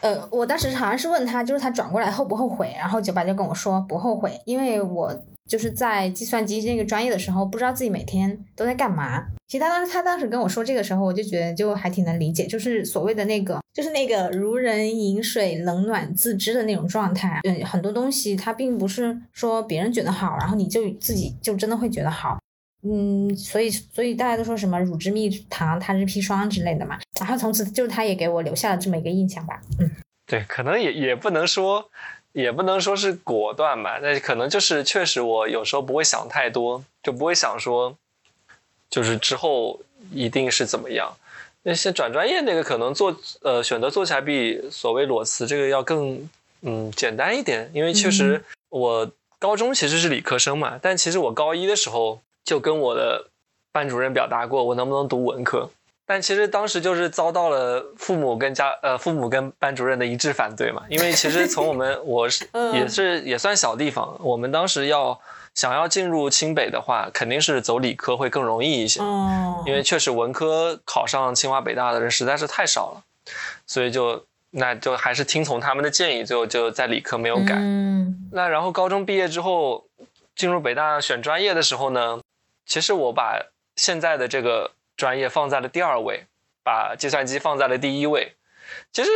[0.00, 5.14] 呃我当时好像是问他，就是他转过来后不后悔，然后九八就跟我说不后悔，因为我。
[5.46, 9.26] 就是在计算机这个专业的时候，不知道自己每天都在干嘛。
[9.46, 17.40] 其实他当时他当时跟我说这个时候，我就觉得就还挺能理解，就是所谓的那个，就是那个如人饮水，冷暖自知的那种状态。
[17.44, 22.38] 嗯，很多东西它并不是说别人觉得好，然后你就自己就真的会觉得好。
[22.82, 26.98] 嗯，所以所以大家都说什么乳汁蜜糖，他日砒霜之类的嘛。
[27.20, 29.60] 然后从此就是他也给我留下了这么一个印象吧。
[29.78, 29.90] 嗯，
[30.26, 31.88] 对，可能也也不能说。
[32.36, 37.96] 也不能说是果断吧，那可能就是确实我有时候不会想太多，就不会想说，
[38.90, 39.80] 就是之后
[40.12, 41.16] 一定是怎么样。
[41.62, 46.28] 那些转专业那个可能做呃选择做起来比所谓裸辞这个要更
[46.60, 53.30] 嗯简单一点，因为确实我高中其实是理科生嘛，但其实我高一的时候就跟我的
[53.72, 55.70] 班主任表达过我能不能读文科。
[56.08, 65.20] 但其实当时就是遭到了父母跟家呃父母跟班主任的一致反对嘛，因为其实从我们我是 也是也算小地方，我们当时要
[65.52, 69.00] 想要进入清北的话，肯定是走理科会更容易一些，
[69.66, 73.02] 因为确实文科考上清华北大的人实在是太少了，
[73.66, 77.56] 所以就那就还是听从他们的建议，最后就在理科没有改。
[77.56, 79.84] 嗯那然后高中毕业之后
[80.36, 82.20] 进入北大选专业的时候呢，
[82.64, 83.40] 其实我把
[83.74, 84.70] 现在的这个。
[84.96, 86.26] 专业放在了第二位，
[86.64, 88.34] 把计算机放在了第一位。
[88.92, 89.10] 其实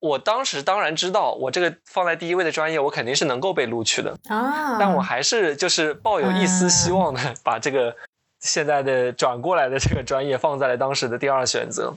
[0.00, 4.78] 我当时当然知道，我这个放在第一位的专业，我肯定是能够被录取的啊。
[4.78, 7.96] 但我还是就是抱有一丝希望的， 把这个
[8.40, 11.94] 现在的转过来的这个专业放在了当时的第二选择。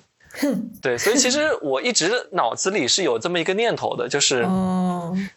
[0.81, 4.45] 对，所以其实我一直脑子里是有这么一个念头的，就是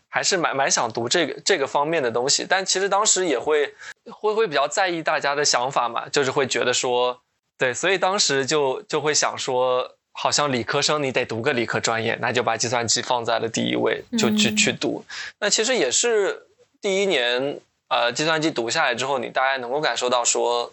[0.08, 2.46] 还是蛮蛮想读这个这个方面的东西。
[2.48, 3.74] 但其实当时也会
[4.10, 7.20] 会会比较在意大家的想法嘛，就是会觉得说。
[7.60, 15.04] 对，所以当时就就会想说，好像理科生你得读个理科专业，那就把计算机放在了第一位，就去去读。
[15.40, 16.46] 那其实也是
[16.80, 20.72] 第一年，呃，计算机读下来之后，你大概能够感受到说，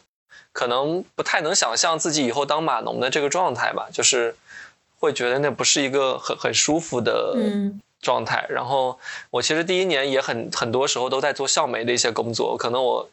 [0.53, 4.33] 可能不太能想象自己以后当码农的这个状态吧，就是
[4.97, 7.35] 会觉得那不是一个很很舒服的
[8.01, 8.45] 状态。
[8.47, 8.97] 然后
[9.31, 13.09] 我其实第一年也很很多时候都在做校媒的一些工作，可能我。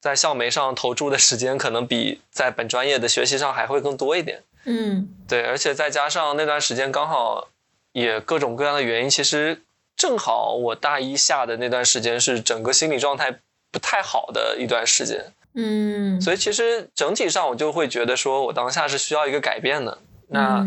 [0.00, 4.42] 在校媒上投注的时间可能比在本专业的学习上还会更多一点。
[4.64, 7.48] 嗯，对，而且再加上那段时间刚好
[7.92, 9.62] 也各种各样的原因，其实
[9.96, 13.40] 正好我大一下的那段时间是整个心理状态
[13.70, 15.32] 不太好的一段时间。
[15.54, 19.98] 嗯，所以其实整体上我就会觉得说我当下是需要一个改变的。
[20.28, 20.64] 那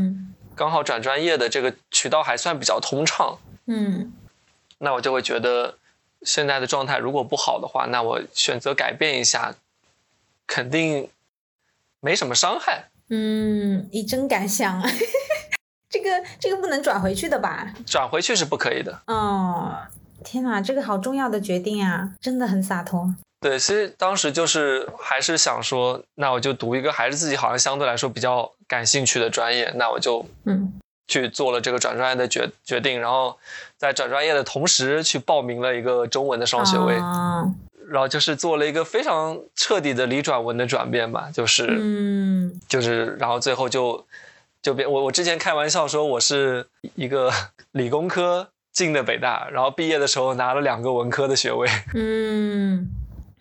[0.56, 3.38] 刚好转专业的这个渠道还算比较通畅。
[3.68, 4.12] 嗯，
[4.80, 5.76] 那我就会觉得
[6.26, 9.56] 现在的状态如果不好的话，那我选择改变一下，
[10.46, 11.10] 肯定
[12.00, 12.90] 没什么伤害。
[13.10, 14.82] 嗯，你真敢想，
[15.90, 17.74] 这个这个不能转回去的吧？
[17.86, 19.02] 转回去是不可以的。
[19.08, 19.76] 哦，
[20.24, 23.14] 天哪，这个好重要的决定啊，真的很洒脱。
[23.42, 30.72] 对，其实当时就是还是想说，那我就读一个还是自己好像相对来说比较感兴趣的专业，那我就嗯
[31.12, 33.38] 去做了这个转专业的决决定，然后
[33.76, 36.96] 在转专业的同时去报名了一个中文的双学位。
[37.90, 44.06] 然后就是做了一个非常彻底的理转文的转变吧，就是，嗯，就是，然后最后就
[44.62, 47.30] 就变我我之前开玩笑说我是一个
[47.74, 51.68] 理工科进的北大，然后毕业的时候拿了两个文科的学位。
[51.94, 52.88] 嗯，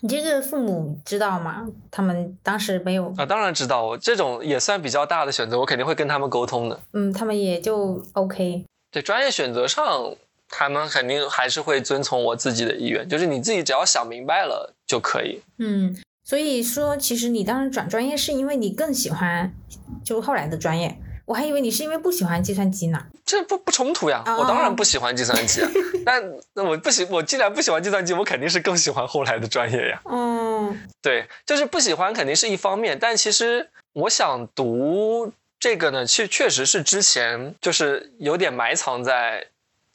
[0.01, 1.67] 你这个父母知道吗？
[1.91, 3.27] 他们当时没有啊？
[3.27, 6.81] 当然知道，我这种也算比较大的选择，我肯定会跟他们沟通的。
[6.93, 8.65] 嗯，他们也就 OK。
[8.91, 10.15] 对专业选择上。
[10.53, 15.41] 他们肯定还是会遵从我自己的意愿，就是你自己只要想明白了就可以。
[15.59, 19.55] 嗯，所以说其实你当时转专业是因为你更喜欢，
[20.03, 20.99] 就后来的专业，
[21.31, 23.07] 我还以为你是因为不喜欢计算机呢。
[23.24, 25.62] 这不不冲突呀，我当然不喜欢计算机，
[26.05, 26.20] 但
[26.55, 30.03] 那我不喜我既然不喜欢计算机，我肯定是更喜欢后来的专业呀。
[30.07, 39.47] 嗯，对，就是不喜欢肯定是一方面，但其实我想读这个呢，确确实是之前就是有点埋藏在。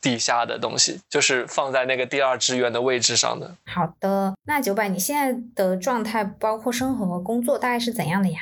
[0.01, 3.55] 底下的东西就是放在那个第二志愿的位置上的。
[3.65, 8.41] 好的，那九百，你现在的状态包括生活和工作大概是怎样的呀？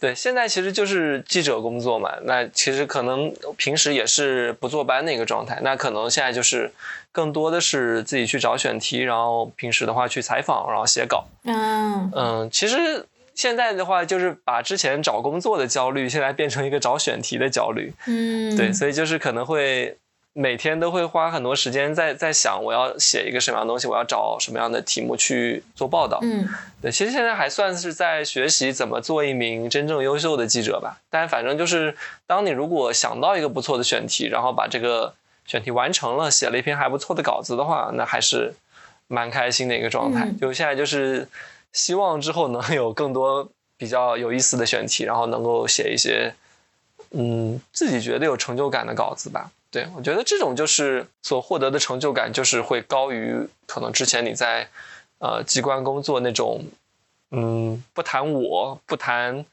[0.00, 2.12] 对，现在其实就是记者工作嘛。
[2.22, 5.58] 那其实可能平时也是不坐班的一个状态。
[5.62, 6.70] 那可能现在就是
[7.10, 11.26] 更多的是自己去找选题，然后平时的话去采访，然后写稿。
[11.44, 17.92] 嗯嗯，其实现在的话就是把之前找工作的焦虑，现在变成一个找选题的焦虑。
[18.06, 19.96] 嗯，对，所以就是可能会。
[20.40, 26.20] 每天都会花很多时间在在想我要写一个什么样的东西，我要找什么样的题目去做报道。
[26.22, 26.48] 嗯，
[26.80, 31.00] 对，其实现在还算是在学习怎么做一名真正优秀的记者吧。
[31.10, 35.12] 但反正就是，当你如果想到一个不错的选题，然后把这个
[35.44, 38.54] 选题完成了，写了一篇还不错的稿子的话，那还是
[39.08, 40.30] 蛮开心的一个状态。
[40.40, 41.26] 就现在就是
[41.72, 46.32] 希望之后能有更多比较有意思的选题，然后能够写一些
[47.10, 49.50] 嗯自己觉得有成就感的稿子吧。
[49.70, 54.68] 对，我觉得这种就是所获得的成就感，就是会高于可能之前你在，
[55.18, 56.64] 呃，机关工作那种，
[57.30, 59.44] 嗯，不谈我不谈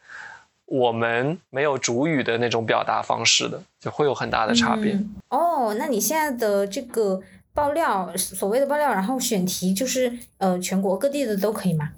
[0.66, 4.97] 我们没有主语的那种表达方式的，就会有很大的差别。
[5.30, 7.22] 哦，那你现在的这个
[7.53, 11.91] 爆料，所谓的爆料，然后选题就是呃全国各地的都可以吗？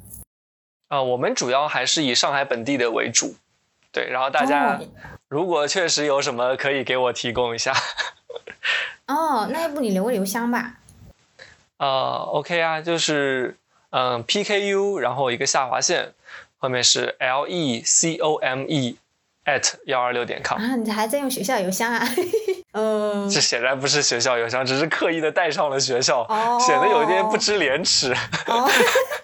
[0.88, 3.36] 啊，我们主要还是以上海本地的为主。
[3.92, 4.80] 对，然后大家
[5.30, 7.74] 如果确实有什么可以给我提供一下。
[9.08, 10.76] 哦，那要不你留个邮箱吧？
[11.78, 13.58] 呃，OK 啊，就是
[13.92, 16.14] 嗯，PKU，然后一个下划线，
[16.58, 18.96] 后面是 LECOME
[19.48, 20.60] at 幺二六点 com。
[20.60, 22.08] 啊，你还在用学校邮箱啊？
[22.74, 26.28] 嗯，这显然不是学校邮箱，只是刻意的带上了学校，
[26.60, 28.14] 显得有一点不知廉耻。
[28.46, 28.70] 哦，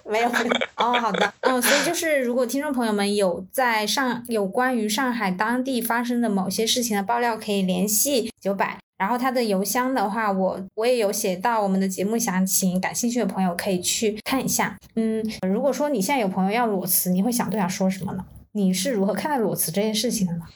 [0.05, 0.29] 没有，
[0.77, 8.77] 哦，好的，嗯，所以就是如果听众朋友们有在上有关于上海当地发生的某些事情的爆料，可以联系九百。
[8.97, 14.77] 然后他的邮箱的话，我我也有写到我们的节目详情，感兴趣的朋友可以去看一下。
[14.95, 18.23] 嗯，如果说你现在有朋友要裸辞，你会想对他说什么呢？
[18.53, 20.47] 你是如何看待裸辞这件事情的呢？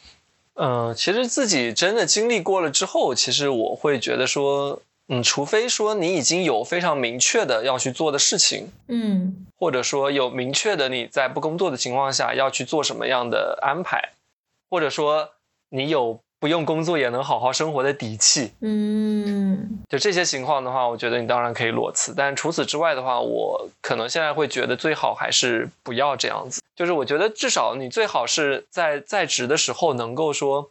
[0.55, 14.13] 嗯，其实自己真的经历过了之后，其实我会觉得说，嗯，除非说你已经有非常明确的要去做的事情，嗯，或者说有明确的你在不工作的情况下要去做什么样的安排，
[14.69, 15.29] 或者说
[15.69, 22.13] 你有不用工作也能好好生活的底气，嗯，就这些情况的话，我觉得你当然可以裸辞。
[22.15, 26.61] 但除此之外的话，我可能现在会觉得最好还是不要这样子。
[26.75, 30.69] 就是我觉得至少你最好是在在职的时候能够说，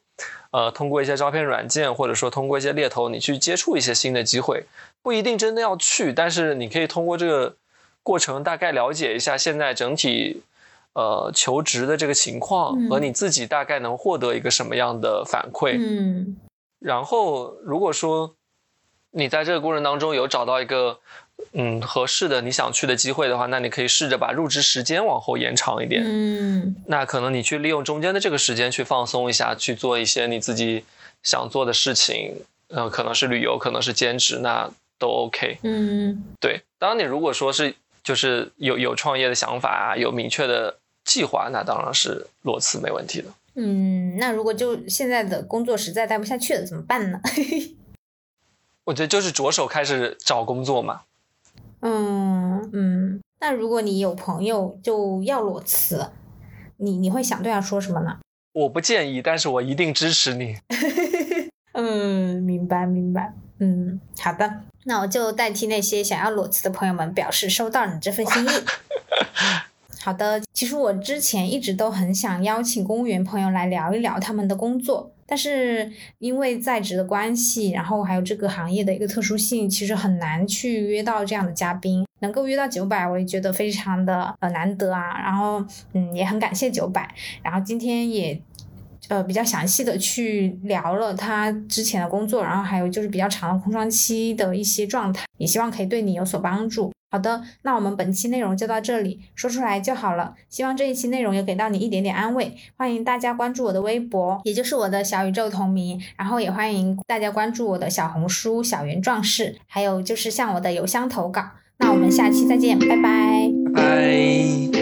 [0.53, 4.67] 呃，通过一些招聘软件，或者说通过一些猎头，你去接触一些新的机会，
[5.03, 7.57] 不一定真的要去，但是你可以通过这个
[8.05, 10.43] 过程大概了解一下现在整体，
[10.97, 15.77] 呃，求职的这个情况和你自己大概能获得一个什么样的反馈。
[15.79, 16.37] 嗯，
[16.81, 18.35] 然后如果说
[19.11, 20.99] 你在这个过程当中有找到一个。
[21.53, 26.03] 嗯，合适的你想去的机会的话，那你可以试着把入职时间往后延长一点。
[26.03, 30.85] 嗯，那可能你去利用中间的这个时间去放松一下，去做一些你自己
[31.23, 32.35] 想做的事情。
[32.69, 35.59] 嗯，可能是旅游，可能是兼职，那都 OK。
[35.63, 36.63] 嗯，对。
[36.79, 43.31] 当你如果说是就是有有创业的想法啊，有明确的计划，那当然是裸辞没问题的。
[43.55, 47.19] 嗯，那如果就现在的工作实在待不下去了，怎么办呢？
[48.85, 51.01] 我觉得就是着手开始找工作嘛。
[51.81, 56.11] 嗯嗯，那如果你有朋友就要裸辞，
[56.77, 58.19] 你你会想对他说什么呢？
[58.53, 60.59] 我不建议，但是我一定支持你。
[61.73, 63.33] 嗯，明白明白。
[63.59, 68.49] 嗯，好的，那我就代替那些想要裸辞的朋友们表示收到你这份心意。
[70.07, 75.91] 好的，其实我之前一直都很想邀请公务员朋友来聊一聊他们的工作，但是
[76.21, 82.07] 因为在职的关系，然后还有这个行业的一个特殊性，其实很难去约到这样的嘉宾。
[82.21, 85.19] 能够约到九百，我也觉得非常的呃难得啊。
[85.21, 85.61] 然后
[85.93, 87.13] 嗯，也很感谢九百。
[87.43, 88.41] 然后今天也
[89.09, 96.93] 呃比较详细的去聊了他之前的工作，然后还有就是比较长的空窗期的一些状态，也希望可以对你有所帮助。
[97.09, 100.35] 好的，那我们本期内容就到这里，说出来就好了。
[100.51, 102.55] 希望这一期内容有给到你一点点安慰。
[102.77, 111.43] 欢迎大家关注我的微博，也就是我的小宇宙同名，然后也欢迎大家关注我的小红书小圆壮士，还有就是向我的邮箱投稿。
[111.79, 114.76] 那我们下期再见，拜拜，拜拜。